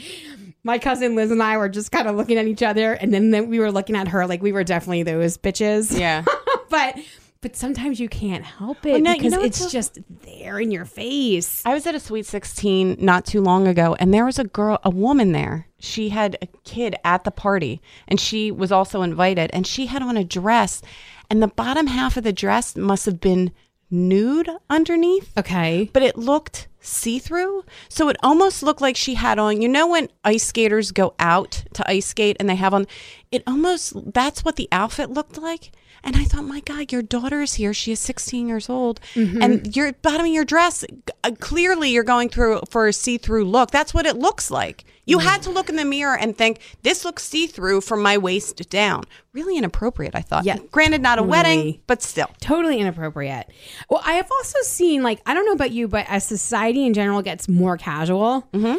my 0.65 0.79
cousin 0.79 1.15
Liz 1.15 1.31
and 1.31 1.43
I 1.43 1.57
were 1.59 1.69
just 1.69 1.93
kind 1.93 2.09
of 2.09 2.17
looking 2.17 2.39
at 2.39 2.47
each 2.47 2.63
other. 2.63 2.95
And 2.95 3.13
then, 3.13 3.31
then 3.31 3.49
we 3.51 3.59
were 3.59 3.71
looking 3.71 3.97
at 3.97 4.09
her 4.09 4.27
like 4.27 4.43
we 4.43 4.53
were 4.53 4.65
definitely 4.65 5.03
those 5.03 5.37
bitches. 5.39 5.99
Yeah. 5.99 6.25
but. 6.71 6.99
But 7.43 7.57
sometimes 7.57 7.99
you 7.99 8.09
can't 8.09 8.45
help 8.45 8.87
it 8.87 8.93
Well, 8.93 9.01
no, 9.01 9.11
you 9.11 9.17
because 9.19 9.33
know 9.33 9.43
it's 9.43 9.59
so- 9.59 9.69
just 9.69 9.99
there 10.25 10.61
in 10.61 10.71
your 10.71 10.85
face. 10.85 11.61
I 11.67 11.75
was 11.75 11.85
at 11.89 11.95
a 11.97 11.99
Sweet 11.99 12.25
16 12.25 12.99
not 13.01 13.27
too 13.27 13.41
long 13.41 13.67
ago, 13.67 13.97
and 13.99 14.15
there 14.15 14.25
was 14.25 14.39
a 14.39 14.45
girl, 14.45 14.79
a 14.85 14.91
woman 14.91 15.33
there. 15.33 15.67
She 15.81 16.11
had 16.11 16.39
a 16.41 16.47
kid 16.63 16.95
at 17.05 17.25
the 17.25 17.33
party, 17.33 17.83
and 18.07 18.21
she 18.21 18.53
was 18.53 18.71
also 18.71 19.03
invited, 19.03 19.51
and 19.53 19.67
she 19.67 19.87
had 19.87 20.03
on 20.03 20.17
a 20.17 20.23
dress, 20.23 20.83
and 21.31 21.43
the 21.43 21.49
bottom 21.49 21.89
half 21.89 22.17
of 22.17 22.23
the 22.23 22.33
dress 22.33 22.77
must 22.77 23.07
have 23.07 23.21
been 23.21 23.51
nude 23.93 24.49
underneath, 24.71 25.31
Okay. 25.39 25.89
but 25.93 26.03
it 26.03 26.17
looked 26.19 26.69
see 26.81 27.21
through. 27.21 27.65
So 27.89 28.09
it 28.09 28.17
almost 28.25 28.63
looked 28.63 28.81
like 28.81 28.97
she 28.97 29.15
had 29.15 29.39
on, 29.39 29.63
you 29.63 29.69
know, 29.69 29.87
when 29.87 30.09
ice 30.25 30.43
skaters 30.43 30.91
go 30.91 31.15
out 31.21 31.63
to 31.75 31.89
ice 31.89 32.07
skate 32.07 32.37
and 32.41 32.49
they 32.49 32.57
have 32.57 32.75
on, 32.75 32.89
it 33.31 33.45
almost, 33.47 34.13
that's 34.13 34.45
what 34.45 34.57
the 34.57 34.69
outfit 34.73 35.09
looked 35.11 35.39
like. 35.39 35.71
And 36.03 36.17
I 36.17 36.25
thought, 36.25 36.43
my 36.45 36.59
God, 36.59 36.91
your 36.91 37.03
daughter 37.03 37.41
is 37.43 37.55
here. 37.55 37.73
She 37.73 37.93
is 37.93 38.01
16 38.01 38.49
years 38.49 38.69
old. 38.69 38.99
And 39.15 39.77
you're 39.77 39.93
bottoming 39.93 40.35
your 40.35 40.45
dress. 40.45 40.85
Uh, 41.23 41.31
clearly, 41.39 41.91
you're 41.91 42.03
going 42.03 42.29
through 42.29 42.63
for 42.69 42.89
a 42.89 42.93
see 42.93 43.19
through 43.19 43.45
look. 43.45 43.71
That's 43.71 43.95
what 43.95 44.05
it 44.05 44.17
looks 44.17 44.51
like. 44.51 44.85
You 45.05 45.19
mm. 45.19 45.23
had 45.23 45.43
to 45.43 45.51
look 45.51 45.69
in 45.69 45.77
the 45.77 45.85
mirror 45.85 46.17
and 46.17 46.37
think, 46.37 46.61
this 46.83 47.05
looks 47.05 47.25
see 47.25 47.47
through 47.47 47.81
from 47.81 48.03
my 48.03 48.19
waist 48.19 48.69
down. 48.71 49.05
Really 49.33 49.57
inappropriate, 49.57 50.15
I 50.15 50.23
thought. 50.23 50.45
Yeah, 50.45 50.59
Granted, 50.71 51.03
not 51.03 51.19
a 51.19 51.23
wedding, 51.23 51.81
but 51.87 52.03
still. 52.03 52.31
totally 52.41 52.79
inappropriate. 52.79 53.51
Well, 53.89 54.03
I 54.05 54.15
have 54.15 54.31
also 54.31 54.59
seen 54.63 55.03
like 55.03 55.21
I 55.27 55.35
don't 55.35 55.47
know 55.47 55.53
about 55.53 55.73
you, 55.73 55.89
but 55.89 56.07
as 56.09 56.27
society 56.27 56.87
in 56.87 56.95
general 56.95 57.23
gets 57.23 57.49
more 57.49 57.77
casual, 57.77 58.47
mm-hmm. 58.53 58.79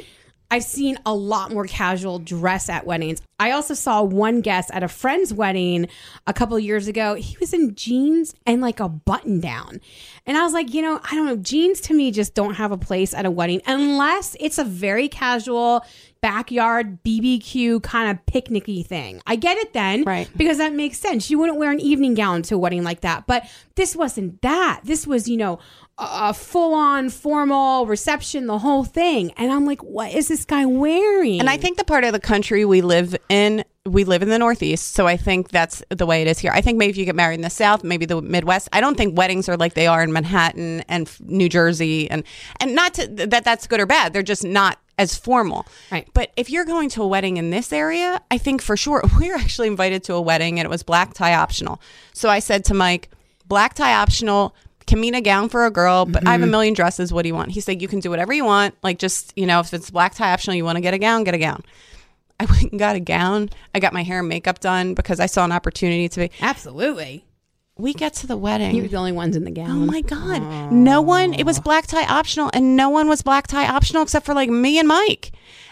I've 0.53 0.63
seen 0.63 0.99
a 1.03 1.15
lot 1.15 1.51
more 1.51 1.65
casual 1.65 2.19
dress 2.19 2.69
at 2.69 2.85
weddings. 2.85 3.19
I 3.39 3.49
also 3.49 3.73
saw 3.73 4.03
one 4.03 4.41
guest 4.41 4.69
at 4.71 4.83
a 4.83 4.87
friend's 4.87 5.33
wedding 5.33 5.87
a 6.27 6.33
couple 6.33 6.55
of 6.55 6.61
years 6.61 6.87
ago. 6.87 7.15
He 7.15 7.35
was 7.39 7.53
in 7.53 7.73
jeans 7.73 8.35
and 8.45 8.61
like 8.61 8.79
a 8.79 8.87
button 8.87 9.39
down. 9.39 9.81
And 10.27 10.37
I 10.37 10.43
was 10.43 10.53
like, 10.53 10.71
you 10.71 10.83
know, 10.83 10.99
I 11.03 11.15
don't 11.15 11.25
know, 11.25 11.37
jeans 11.37 11.81
to 11.81 11.95
me 11.95 12.11
just 12.11 12.35
don't 12.35 12.53
have 12.53 12.71
a 12.71 12.77
place 12.77 13.15
at 13.15 13.25
a 13.25 13.31
wedding 13.31 13.63
unless 13.65 14.37
it's 14.39 14.59
a 14.59 14.63
very 14.63 15.09
casual 15.09 15.83
backyard 16.23 17.03
BBQ 17.03 17.83
kind 17.83 18.09
of 18.09 18.25
picnicky 18.25 18.83
thing. 18.85 19.21
I 19.27 19.35
get 19.35 19.57
it 19.57 19.73
then 19.73 20.03
Right. 20.05 20.27
because 20.37 20.57
that 20.57 20.73
makes 20.73 20.97
sense. 20.97 21.29
You 21.29 21.37
wouldn't 21.37 21.59
wear 21.59 21.69
an 21.69 21.81
evening 21.81 22.13
gown 22.13 22.41
to 22.43 22.55
a 22.55 22.57
wedding 22.57 22.83
like 22.83 23.01
that. 23.01 23.27
But 23.27 23.45
this 23.75 23.93
wasn't 23.95 24.41
that. 24.41 24.79
This 24.85 25.05
was, 25.05 25.27
you 25.27 25.35
know, 25.35 25.59
a, 25.97 26.29
a 26.29 26.33
full 26.33 26.73
on 26.73 27.09
formal 27.09 27.85
reception, 27.85 28.47
the 28.47 28.59
whole 28.59 28.85
thing. 28.85 29.31
And 29.37 29.51
I'm 29.51 29.65
like, 29.65 29.83
what 29.83 30.13
is 30.13 30.29
this 30.29 30.45
guy 30.45 30.65
wearing? 30.65 31.41
And 31.41 31.49
I 31.49 31.57
think 31.57 31.77
the 31.77 31.83
part 31.83 32.05
of 32.05 32.13
the 32.13 32.19
country 32.21 32.63
we 32.63 32.81
live 32.81 33.15
in, 33.27 33.65
we 33.85 34.05
live 34.05 34.21
in 34.21 34.29
the 34.29 34.39
Northeast, 34.39 34.93
so 34.93 35.07
I 35.07 35.17
think 35.17 35.49
that's 35.49 35.83
the 35.89 36.05
way 36.05 36.21
it 36.21 36.27
is 36.27 36.39
here. 36.39 36.51
I 36.53 36.61
think 36.61 36.77
maybe 36.77 36.91
if 36.91 36.97
you 36.97 37.03
get 37.03 37.15
married 37.15 37.35
in 37.35 37.41
the 37.41 37.49
South, 37.49 37.83
maybe 37.83 38.05
the 38.05 38.21
Midwest. 38.21 38.69
I 38.71 38.79
don't 38.79 38.95
think 38.95 39.17
weddings 39.17 39.49
are 39.49 39.57
like 39.57 39.73
they 39.73 39.87
are 39.87 40.01
in 40.01 40.13
Manhattan 40.13 40.85
and 40.87 41.09
New 41.19 41.49
Jersey, 41.49 42.09
and 42.09 42.23
and 42.61 42.75
not 42.75 42.93
to, 42.93 43.07
that 43.07 43.43
that's 43.43 43.67
good 43.67 43.81
or 43.81 43.85
bad. 43.85 44.13
They're 44.13 44.23
just 44.23 44.45
not 44.45 44.79
as 44.97 45.17
formal. 45.17 45.65
Right. 45.91 46.07
But 46.13 46.31
if 46.37 46.49
you're 46.49 46.65
going 46.65 46.87
to 46.89 47.03
a 47.03 47.07
wedding 47.07 47.35
in 47.37 47.49
this 47.49 47.73
area, 47.73 48.21
I 48.31 48.37
think 48.37 48.61
for 48.61 48.77
sure 48.77 49.03
we 49.19 49.29
were 49.29 49.35
actually 49.35 49.67
invited 49.67 50.03
to 50.05 50.13
a 50.13 50.21
wedding 50.21 50.59
and 50.59 50.65
it 50.65 50.69
was 50.69 50.83
black 50.83 51.13
tie 51.13 51.33
optional. 51.33 51.81
So 52.13 52.29
I 52.29 52.39
said 52.39 52.63
to 52.65 52.73
Mike, 52.73 53.09
black 53.47 53.73
tie 53.73 53.95
optional. 53.95 54.55
Can 54.85 54.99
mean 54.99 55.15
a 55.15 55.21
gown 55.21 55.47
for 55.47 55.65
a 55.65 55.71
girl, 55.71 56.05
but 56.05 56.27
I 56.27 56.33
have 56.33 56.41
a 56.41 56.43
mm-hmm. 56.43 56.51
million 56.51 56.73
dresses. 56.73 57.13
What 57.13 57.21
do 57.21 57.29
you 57.29 57.33
want? 57.33 57.51
He 57.51 57.61
said, 57.61 57.81
You 57.81 57.87
can 57.87 58.01
do 58.01 58.09
whatever 58.09 58.33
you 58.33 58.43
want. 58.43 58.75
Like, 58.83 58.99
just, 58.99 59.31
you 59.37 59.45
know, 59.45 59.61
if 59.61 59.73
it's 59.73 59.89
black 59.89 60.13
tie 60.13 60.33
optional, 60.33 60.57
you 60.57 60.65
want 60.65 60.75
to 60.75 60.81
get 60.81 60.93
a 60.93 60.97
gown, 60.97 61.23
get 61.23 61.33
a 61.33 61.37
gown. 61.37 61.63
I 62.43 62.51
went 62.51 62.71
and 62.71 62.79
got 62.79 62.95
a 62.95 62.99
gown. 62.99 63.49
I 63.73 63.79
got 63.79 63.93
my 63.93 64.03
hair 64.03 64.19
and 64.19 64.29
makeup 64.29 64.59
done 64.59 64.93
because 64.93 65.19
I 65.19 65.25
saw 65.27 65.45
an 65.45 65.51
opportunity 65.51 66.09
to 66.09 66.19
be. 66.21 66.31
absolutely. 66.41 67.25
We 67.75 67.93
get 67.93 68.13
to 68.15 68.27
the 68.27 68.37
wedding. 68.37 68.75
You're 68.75 68.87
the 68.87 68.97
only 68.97 69.11
ones 69.13 69.35
in 69.35 69.45
the 69.45 69.51
gown. 69.51 69.69
Oh 69.71 69.85
my 69.85 70.01
God. 70.01 70.71
No 70.71 71.01
one, 71.01 71.33
it 71.33 71.43
was 71.43 71.59
black 71.59 71.87
tie 71.87 72.05
optional, 72.05 72.51
and 72.53 72.75
no 72.75 72.89
one 72.89 73.09
was 73.09 73.23
black 73.23 73.47
tie 73.47 73.67
optional 73.67 74.03
except 74.03 74.27
for 74.27 74.35
like 74.35 74.49
me 74.49 74.77
and 74.77 74.87
Mike. 74.87 75.31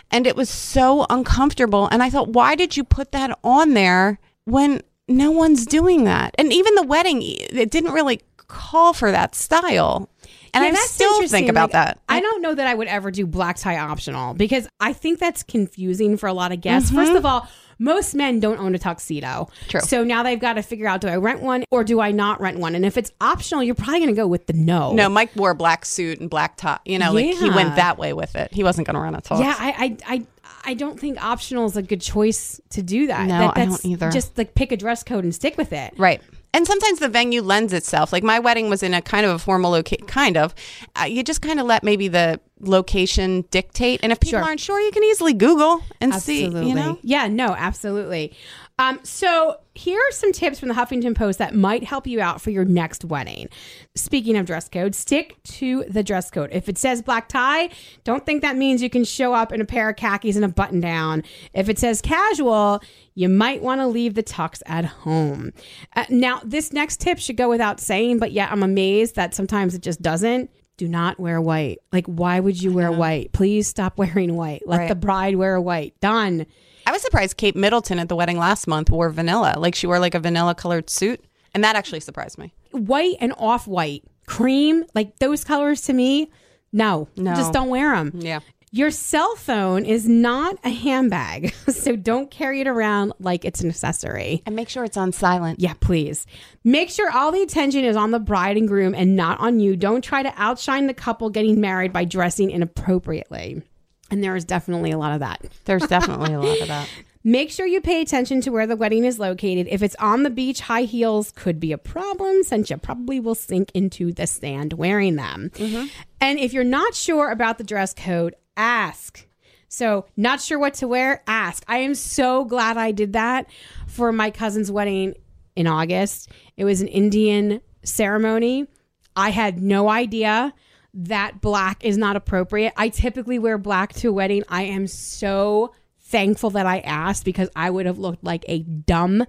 And 0.10 0.26
it 0.26 0.36
was 0.36 0.50
so 0.50 1.06
uncomfortable. 1.12 1.88
And 1.91 2.02
I 2.02 2.10
thought, 2.10 2.30
why 2.30 2.56
did 2.56 2.76
you 2.76 2.84
put 2.84 3.12
that 3.12 3.38
on 3.43 3.76
there 3.76 4.19
when 4.45 4.82
no 5.08 5.30
one's 5.30 5.67
doing 5.67 6.04
that? 6.06 6.34
And 6.39 6.52
even 6.52 6.74
the 6.74 6.84
wedding, 6.84 7.22
it 7.22 7.69
didn't 7.69 7.93
really 7.93 8.19
call 8.48 8.93
for 8.93 9.12
that 9.12 9.36
style. 9.36 10.10
And 10.54 10.64
Yeah, 10.64 10.72
I 10.72 10.86
still 10.86 11.28
think 11.28 11.50
about 11.50 11.70
Like, 11.70 11.72
that. 11.74 12.00
I 12.10 12.20
don't 12.20 12.42
know 12.42 12.54
that 12.54 12.68
I 12.68 12.74
would 12.74 12.88
ever 12.88 13.12
do 13.12 13.26
black 13.26 13.58
tie 13.58 13.78
optional 13.78 14.34
because 14.34 14.68
I 14.80 14.94
think 14.94 15.20
that's 15.20 15.44
confusing 15.44 16.18
for 16.18 16.28
a 16.28 16.34
lot 16.34 16.52
of 16.52 16.62
guests. 16.62 16.92
First 16.92 17.14
of 17.14 17.26
all, 17.26 17.48
most 17.80 18.14
men 18.14 18.40
don't 18.40 18.60
own 18.60 18.76
a 18.76 18.80
tuxedo. 18.80 19.28
Mm-hmm. 19.28 19.70
True. 19.70 19.82
So 19.82 20.04
now 20.04 20.22
they've 20.24 20.40
got 20.40 20.54
to 20.54 20.62
figure 20.62 20.88
out 20.88 21.02
do 21.02 21.08
I 21.08 21.16
rent 21.16 21.42
one 21.42 21.64
or 21.72 21.84
do 21.84 22.00
I 22.00 22.12
not 22.12 22.40
rent 22.40 22.60
one? 22.60 22.76
And 22.76 22.86
if 22.86 22.96
it's 22.98 23.12
optional, 23.20 23.64
you're 23.64 23.76
probably 23.76 24.00
going 24.00 24.10
to 24.10 24.16
go 24.16 24.28
with 24.28 24.46
the 24.46 24.54
no. 24.54 24.94
No, 24.94 25.10
Mike 25.10 25.36
wore 25.36 25.52
a 25.52 25.56
black 25.56 25.86
suit 25.86 26.20
and 26.20 26.30
black 26.30 26.58
top. 26.58 26.82
You 26.86 27.00
know, 27.00 27.12
like 27.12 27.36
he 27.38 27.50
went 27.50 27.76
that 27.78 27.98
way 27.98 28.14
with 28.14 28.36
it. 28.36 28.54
He 28.54 28.64
wasn't 28.64 28.86
going 28.88 28.96
to 28.96 29.02
run 29.02 29.16
a 29.16 29.22
talk. 29.22 29.40
Yeah, 29.40 29.56
I, 29.58 29.98
I, 30.06 30.16
I, 30.16 30.26
I 30.64 30.74
don't 30.76 31.00
think 31.00 31.24
optional 31.24 31.66
is 31.66 31.76
a 31.76 31.82
good 31.82 32.02
choice 32.02 32.62
to 32.72 32.84
do 32.84 33.08
that. 33.08 33.28
No, 33.28 33.40
that 33.40 33.58
I 33.58 33.66
don't 33.66 33.84
either. 33.84 34.12
Just 34.12 34.38
like 34.38 34.54
pick 34.54 34.72
a 34.72 34.78
dress 34.78 35.04
code 35.04 35.24
and 35.24 35.34
stick 35.34 35.58
with 35.58 35.74
it. 35.74 35.94
Right. 35.98 36.22
And 36.54 36.68
sometimes 36.68 37.00
the 37.00 37.08
venue 37.08 37.42
lends 37.42 37.72
itself. 37.74 38.12
Like 38.12 38.24
my 38.24 38.40
wedding 38.40 38.70
was 38.70 38.84
in 38.84 38.94
a 38.94 39.02
kind 39.02 39.26
of 39.26 39.32
a 39.32 39.40
formal 39.40 39.72
location, 39.72 40.06
kind 40.06 40.38
of. 40.38 40.54
Uh, 41.00 41.06
you 41.06 41.24
just 41.24 41.42
kind 41.42 41.60
of 41.60 41.66
let 41.66 41.84
maybe 41.84 42.08
the 42.08 42.40
location 42.62 43.45
dictate. 43.52 44.00
And 44.04 44.12
if 44.12 44.19
people 44.19 44.39
Sure. 44.39 44.47
aren't 44.47 44.60
sure, 44.60 44.80
you 44.80 44.91
can 44.91 45.04
easily 45.04 45.34
Google 45.34 45.84
and 46.00 46.13
Absolutely. 46.13 46.62
see, 46.63 46.69
you 46.69 46.76
know? 46.76 47.00
Yeah, 47.02 47.28
no, 47.28 47.56
absolutely. 47.58 48.34
Um, 48.80 49.00
so 49.04 49.58
here 49.76 50.00
are 50.00 50.12
some 50.12 50.32
tips 50.32 50.60
from 50.60 50.69
the 50.69 50.74
Huffington 50.74 51.13
Post 51.15 51.38
that 51.38 51.54
might 51.54 51.84
help 51.84 52.08
you 52.08 52.19
out 52.19 52.41
for 52.41 52.50
your 52.50 52.65
next 52.65 53.06
wedding. 53.06 53.47
Speaking 53.95 54.36
of 54.38 54.47
dress 54.47 54.67
code, 54.69 54.95
stick 54.95 55.38
to 55.43 55.84
the 55.88 56.02
dress 56.02 56.32
code. 56.32 56.50
If 56.52 56.67
it 56.67 56.80
says 56.80 57.04
black 57.04 57.30
tie, 57.30 57.69
don't 58.04 58.26
think 58.26 58.41
that 58.41 58.56
means 58.58 58.82
you 58.82 58.89
can 58.89 59.04
show 59.04 59.34
up 59.36 59.52
in 59.54 59.62
a 59.62 59.65
pair 59.65 59.89
of 59.89 59.97
khakis 59.97 60.36
and 60.36 60.43
a 60.43 60.47
button 60.47 60.80
down. 60.80 61.24
If 61.54 61.69
it 61.69 61.78
says 61.78 62.02
casual, 62.02 62.82
you 63.13 63.30
might 63.30 63.62
want 63.62 63.82
to 63.82 63.88
leave 63.88 64.15
the 64.15 64.24
tux 64.24 64.63
at 64.65 64.86
home. 64.86 65.54
Uh, 65.95 66.06
now, 66.10 66.41
this 66.43 66.74
next 66.74 67.00
tip 67.02 67.19
should 67.19 67.38
go 67.38 67.50
without 67.50 67.80
saying, 67.80 68.17
but 68.17 68.32
yet 68.32 68.52
I'm 68.52 68.63
amazed 68.63 69.15
that 69.15 69.36
sometimes 69.36 69.76
it 69.76 69.84
just 69.84 70.02
doesn't. 70.02 70.50
Do 70.82 70.88
not 70.88 71.20
wear 71.20 71.39
white. 71.39 71.78
Like, 71.94 72.08
why 72.08 72.39
would 72.39 72.60
you 72.60 72.74
wear 72.74 72.91
white? 72.91 73.34
Please 73.34 73.67
stop 73.67 73.98
wearing 74.00 74.36
white. 74.36 74.63
Let 74.65 74.78
Right. 74.80 74.89
the 74.89 74.96
bride 74.96 75.36
wear 75.36 75.62
white. 75.62 75.94
Done. 76.00 76.48
I 76.88 76.91
was 76.91 77.04
surprised 77.04 77.38
Kate 77.38 77.56
Middleton 77.56 78.00
at 78.00 78.10
the 78.10 78.15
wedding 78.15 78.39
last 78.39 78.65
month 78.65 78.89
wore 78.89 79.12
vanilla. 79.12 79.54
Like 79.60 79.76
she 79.76 79.86
wore 79.86 80.00
like 80.00 80.15
a 80.15 80.20
vanilla 80.20 80.56
colored 80.56 80.89
suit. 80.89 81.24
And 81.54 81.63
that 81.63 81.76
actually 81.76 82.00
surprised 82.00 82.39
me. 82.39 82.52
white 82.72 83.17
and 83.20 83.32
off 83.38 83.67
white, 83.67 84.04
cream, 84.26 84.84
like 84.96 85.20
those 85.20 85.44
colors 85.44 85.82
to 85.82 85.94
me, 85.94 86.32
no, 86.74 87.08
No. 87.15 87.36
just 87.36 87.54
don't 87.54 87.70
wear 87.70 87.94
them. 87.96 88.12
Yeah. 88.15 88.39
Your 88.73 88.89
cell 88.89 89.36
phone 89.36 89.84
is 89.84 90.07
not 90.07 90.57
a 90.63 90.69
handbag, 90.69 91.53
so 91.67 91.97
don't 91.97 92.31
carry 92.31 92.62
it 92.62 92.67
around 92.67 93.12
like 93.19 93.43
it's 93.43 93.60
an 93.60 93.67
accessory. 93.67 94.43
And 94.45 94.55
make 94.55 94.69
sure 94.69 94.86
it's 94.86 94.95
on 94.95 95.12
silent. 95.12 95.60
Yeah, 95.60 95.73
please. 95.81 96.25
Make 96.63 96.89
sure 96.89 97.12
all 97.12 97.34
the 97.34 97.41
attention 97.41 97.84
is 97.84 97.97
on 97.97 98.12
the 98.12 98.19
bride 98.19 98.55
and 98.55 98.69
groom 98.69 98.95
and 98.95 99.17
not 99.17 99.41
on 99.41 99.60
you. 99.60 99.75
Don't 99.75 100.01
try 100.01 100.23
to 100.23 100.34
outshine 100.38 100.88
the 100.88 100.93
couple 100.93 101.29
getting 101.29 101.60
married 101.60 101.91
by 101.91 102.05
dressing 102.05 102.49
inappropriately. 102.49 103.62
And 104.10 104.23
there 104.23 104.38
is 104.38 104.45
definitely 104.45 104.91
a 104.91 104.97
lot 104.97 105.12
of 105.12 105.19
that. 105.19 105.41
There's 105.65 105.86
definitely 105.88 106.34
a 106.34 106.39
lot 106.39 106.62
of 106.62 106.67
that. 106.69 106.88
Make 107.25 107.51
sure 107.51 107.67
you 107.67 107.81
pay 107.81 108.01
attention 108.01 108.41
to 108.41 108.51
where 108.51 108.65
the 108.65 108.75
wedding 108.75 109.03
is 109.03 109.19
located. 109.19 109.67
If 109.69 109.84
it's 109.84 109.95
on 109.97 110.23
the 110.23 110.29
beach, 110.29 110.62
high 110.62 110.84
heels 110.84 111.31
could 111.36 111.60
be 111.60 111.71
a 111.71 111.77
problem 111.77 112.43
since 112.43 112.69
you 112.69 112.77
probably 112.77 113.19
will 113.19 113.36
sink 113.36 113.69
into 113.73 114.12
the 114.12 114.25
sand 114.25 114.73
wearing 114.73 115.17
them. 115.17 115.51
Mm-hmm. 115.55 115.88
And 116.19 116.39
if 116.39 116.51
you're 116.51 116.63
not 116.63 116.95
sure 116.95 117.29
about 117.29 117.60
the 117.60 117.63
dress 117.63 117.93
code, 117.93 118.36
ask. 118.58 119.28
So, 119.68 120.06
not 120.18 120.42
sure 120.42 120.60
what 120.60 120.74
to 120.76 120.88
wear? 120.88 121.24
Ask. 121.28 121.64
I 121.68 121.78
am 121.78 121.96
so 121.96 122.44
glad 122.44 122.78
I 122.78 122.92
did 122.92 123.14
that 123.14 123.48
for 123.88 124.12
my 124.12 124.30
cousin's 124.30 124.70
wedding 124.70 125.16
in 125.56 125.68
August. 125.68 126.30
It 126.58 126.66
was 126.66 126.82
an 126.82 126.88
Indian 126.90 127.62
ceremony. 127.84 128.68
I 129.16 129.30
had 129.30 129.62
no 129.62 129.90
idea 129.90 130.54
that 130.94 131.42
black 131.42 131.84
is 131.86 131.98
not 131.98 132.16
appropriate. 132.16 132.74
I 132.76 132.90
typically 132.90 133.40
wear 133.40 133.58
black 133.58 133.94
to 133.94 134.10
a 134.10 134.14
wedding. 134.14 134.44
I 134.50 134.64
am 134.64 134.88
so 134.88 135.74
thankful 136.02 136.50
that 136.52 136.66
I 136.66 136.80
asked 136.80 137.24
because 137.24 137.50
I 137.56 137.70
would 137.70 137.86
have 137.86 137.98
looked 137.98 138.24
like 138.24 138.44
a 138.48 138.60
dumb, 138.60 139.26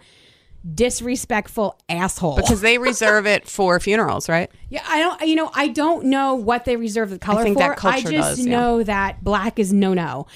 disrespectful 0.74 1.78
asshole. 1.88 2.36
Because 2.36 2.60
they 2.60 2.78
reserve 2.78 3.26
it 3.26 3.48
for 3.48 3.78
funerals, 3.80 4.28
right? 4.28 4.50
Yeah, 4.68 4.84
I 4.86 4.98
don't. 5.00 5.28
You 5.28 5.36
know, 5.36 5.50
I 5.54 5.68
don't 5.68 6.06
know 6.06 6.34
what 6.34 6.64
they 6.64 6.76
reserve 6.76 7.10
the 7.10 7.18
color 7.18 7.42
think 7.42 7.56
for. 7.56 7.60
that 7.60 7.76
culture 7.76 8.08
I 8.08 8.12
just 8.12 8.36
does, 8.36 8.46
yeah. 8.46 8.58
know 8.58 8.82
that 8.82 9.22
black 9.22 9.58
is 9.58 9.72
no 9.72 9.94
no. 9.94 10.26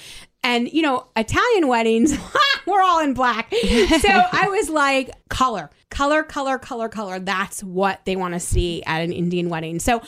And 0.43 0.71
you 0.71 0.81
know, 0.81 1.07
Italian 1.15 1.67
weddings, 1.67 2.17
we're 2.65 2.81
all 2.81 3.01
in 3.01 3.13
black. 3.13 3.53
So 3.87 4.09
I 4.09 4.47
was 4.49 4.69
like, 4.69 5.11
color, 5.29 5.69
color, 5.89 6.23
color, 6.23 6.57
color, 6.57 6.89
color. 6.89 7.19
That's 7.19 7.63
what 7.63 8.01
they 8.05 8.15
want 8.15 8.33
to 8.33 8.39
see 8.39 8.83
at 8.83 9.01
an 9.01 9.11
Indian 9.11 9.49
wedding. 9.49 9.79
So 9.79 10.01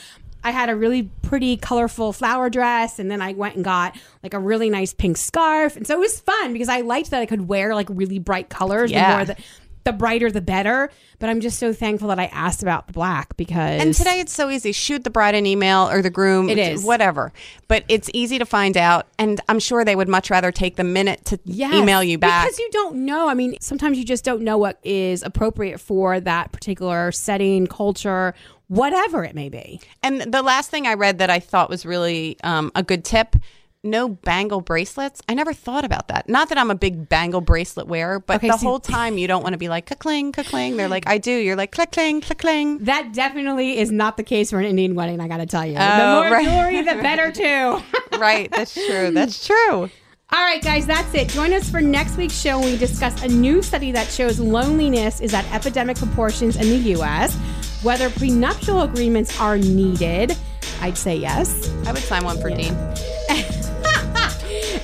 I 0.44 0.52
had 0.52 0.70
a 0.70 0.76
really 0.76 1.04
pretty, 1.22 1.58
colorful 1.58 2.14
flower 2.14 2.50
dress, 2.50 3.00
and 3.00 3.10
then 3.12 3.22
I 3.22 3.34
went 3.34 3.56
and 3.56 3.64
got 3.64 3.98
like 4.24 4.34
a 4.34 4.40
really 4.40 4.70
nice 4.70 4.94
pink 4.94 5.18
scarf. 5.18 5.76
And 5.76 5.86
so 5.86 5.96
it 5.96 6.00
was 6.00 6.20
fun 6.20 6.54
because 6.54 6.70
I 6.70 6.82
liked 6.82 7.12
that 7.12 7.22
I 7.22 7.26
could 7.26 7.48
wear 7.48 7.76
like 7.76 7.88
really 7.90 8.20
bright 8.20 8.50
colors. 8.50 8.92
Yeah. 8.92 9.10
The 9.10 9.16
more 9.16 9.26
the, 9.26 9.44
the 9.84 9.94
brighter, 9.94 10.32
the 10.32 10.42
better. 10.42 10.90
But 11.20 11.30
I'm 11.30 11.42
just 11.42 11.60
so 11.60 11.74
thankful 11.74 12.08
that 12.10 12.20
I 12.20 12.26
asked 12.26 12.62
about 12.64 12.88
the 12.88 12.94
black 12.94 13.36
because 13.38 13.82
And 13.82 13.94
today 13.94 14.20
it's 14.20 14.34
so 14.34 14.50
easy. 14.50 14.72
Shoot 14.72 15.04
the 15.04 15.10
bride 15.10 15.36
an 15.36 15.46
email 15.46 15.90
or 15.90 16.02
the 16.02 16.10
groom. 16.10 16.50
It 16.50 16.58
is. 16.58 16.84
Whatever. 16.84 17.34
But 17.68 17.84
it's 17.90 18.10
easy 18.14 18.40
to 18.40 18.46
find 18.46 18.78
out. 18.78 19.08
And 19.18 19.42
I'm 19.50 19.60
sure 19.60 19.84
they 19.84 19.96
would 19.96 20.08
much 20.10 20.30
rather 20.30 20.52
take 20.52 20.76
the 20.78 20.84
minute 20.84 21.26
to 21.26 21.40
Yes, 21.46 21.74
email 21.74 22.04
you 22.04 22.18
back. 22.18 22.46
because 22.46 22.60
you 22.60 22.70
don't 22.72 23.06
know. 23.06 23.28
I 23.30 23.34
mean, 23.34 23.56
sometimes 23.60 23.98
you 23.98 24.06
just 24.06 24.24
don't 24.24 24.42
know 24.42 24.58
what 24.58 24.80
is 24.84 25.24
appropriate 25.24 25.80
for 25.80 26.20
that 26.22 26.52
particular 26.52 27.12
setting, 27.12 27.68
culture, 27.68 28.34
whatever 28.68 29.24
it 29.24 29.36
may 29.36 29.50
be. 29.50 29.82
And 30.04 30.22
the 30.22 30.42
last 30.42 30.70
thing 30.70 30.88
I 30.88 30.94
read 30.94 31.18
that 31.18 31.30
I 31.30 31.40
thought 31.40 31.70
was 31.70 31.86
really 31.86 32.38
um, 32.44 32.72
a 32.76 32.84
good 32.84 33.04
tip 33.04 33.36
no 33.84 34.10
bangle 34.10 34.60
bracelets. 34.62 35.22
I 35.30 35.34
never 35.34 35.54
thought 35.54 35.86
about 35.86 36.10
that. 36.10 36.28
Not 36.28 36.50
that 36.50 36.58
I'm 36.58 36.70
a 36.70 36.76
big 36.76 37.08
bangle 37.08 37.40
bracelet 37.40 37.88
wearer, 37.88 38.20
but 38.20 38.38
Okay, 38.38 38.50
the 38.50 38.58
so- 38.58 38.66
whole 38.68 38.80
time 38.98 39.18
you 39.18 39.28
don't 39.28 39.42
want 39.42 39.54
to 39.54 39.58
be 39.58 39.70
like, 39.70 39.86
ka-cling, 39.86 40.32
ka-cling. 40.34 40.76
They're 40.76 40.90
like, 40.90 41.08
I 41.08 41.18
do. 41.18 41.32
You're 41.32 41.56
like, 41.56 41.72
click-cling, 41.72 42.22
click-cling. 42.22 42.80
That 42.80 43.14
definitely 43.14 43.78
is 43.80 43.90
not 43.92 44.18
the 44.18 44.24
case 44.24 44.50
for 44.50 44.60
an 44.60 44.66
Indian 44.66 44.96
wedding. 44.96 45.22
I 45.22 45.28
got 45.30 45.38
to 45.38 45.46
tell 45.46 45.66
you, 45.66 45.76
the 45.76 45.82
Oh, 46.04 46.22
more 46.24 46.32
right. 46.32 46.46
jewelry, 46.46 46.82
the 46.82 47.02
better 47.02 47.32
too. 47.32 47.82
right. 48.20 48.52
That's 48.52 48.74
true. 48.74 49.12
That's 49.12 49.46
true. 49.48 49.90
All 50.32 50.44
right, 50.44 50.62
guys, 50.62 50.86
that's 50.86 51.12
it. 51.16 51.30
Join 51.30 51.54
us 51.54 51.72
for 51.72 51.82
next 51.82 52.16
week's 52.18 52.40
show 52.40 52.60
when 52.60 52.74
we 52.74 52.78
discuss 52.78 53.24
a 53.24 53.28
new 53.28 53.64
study 53.64 53.92
that 53.94 54.08
shows 54.10 54.40
loneliness 54.40 55.22
is 55.22 55.34
at 55.34 55.44
epidemic 55.54 55.98
proportions 55.98 56.56
in 56.56 56.70
the 56.70 56.78
U.S. 56.92 57.36
Whether 57.82 58.10
prenuptial 58.12 58.82
agreements 58.84 59.40
are 59.40 59.58
needed, 59.58 60.36
I'd 60.82 60.98
say 60.98 61.16
yes. 61.16 61.74
I 61.88 61.94
would 61.94 62.04
sign 62.04 62.26
one 62.26 62.40
for 62.40 62.50
Dean. 62.50 62.76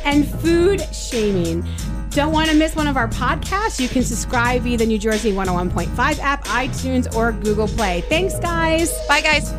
And 0.06 0.28
food 0.40 0.82
shaming. 0.94 1.68
Don't 2.12 2.32
want 2.32 2.50
to 2.50 2.56
miss 2.56 2.76
one 2.76 2.88
of 2.88 2.96
our 2.96 3.10
podcasts? 3.10 3.80
You 3.80 3.90
can 3.90 4.04
subscribe 4.04 4.62
via 4.62 4.78
the 4.78 4.86
New 4.86 4.98
Jersey 4.98 5.34
101.5 5.34 6.20
app, 6.20 6.46
iTunes, 6.46 7.14
or 7.14 7.34
Google 7.34 7.68
Play. 7.68 8.02
Thanks, 8.08 8.40
guys. 8.40 8.98
Bye, 9.10 9.20
guys. 9.22 9.52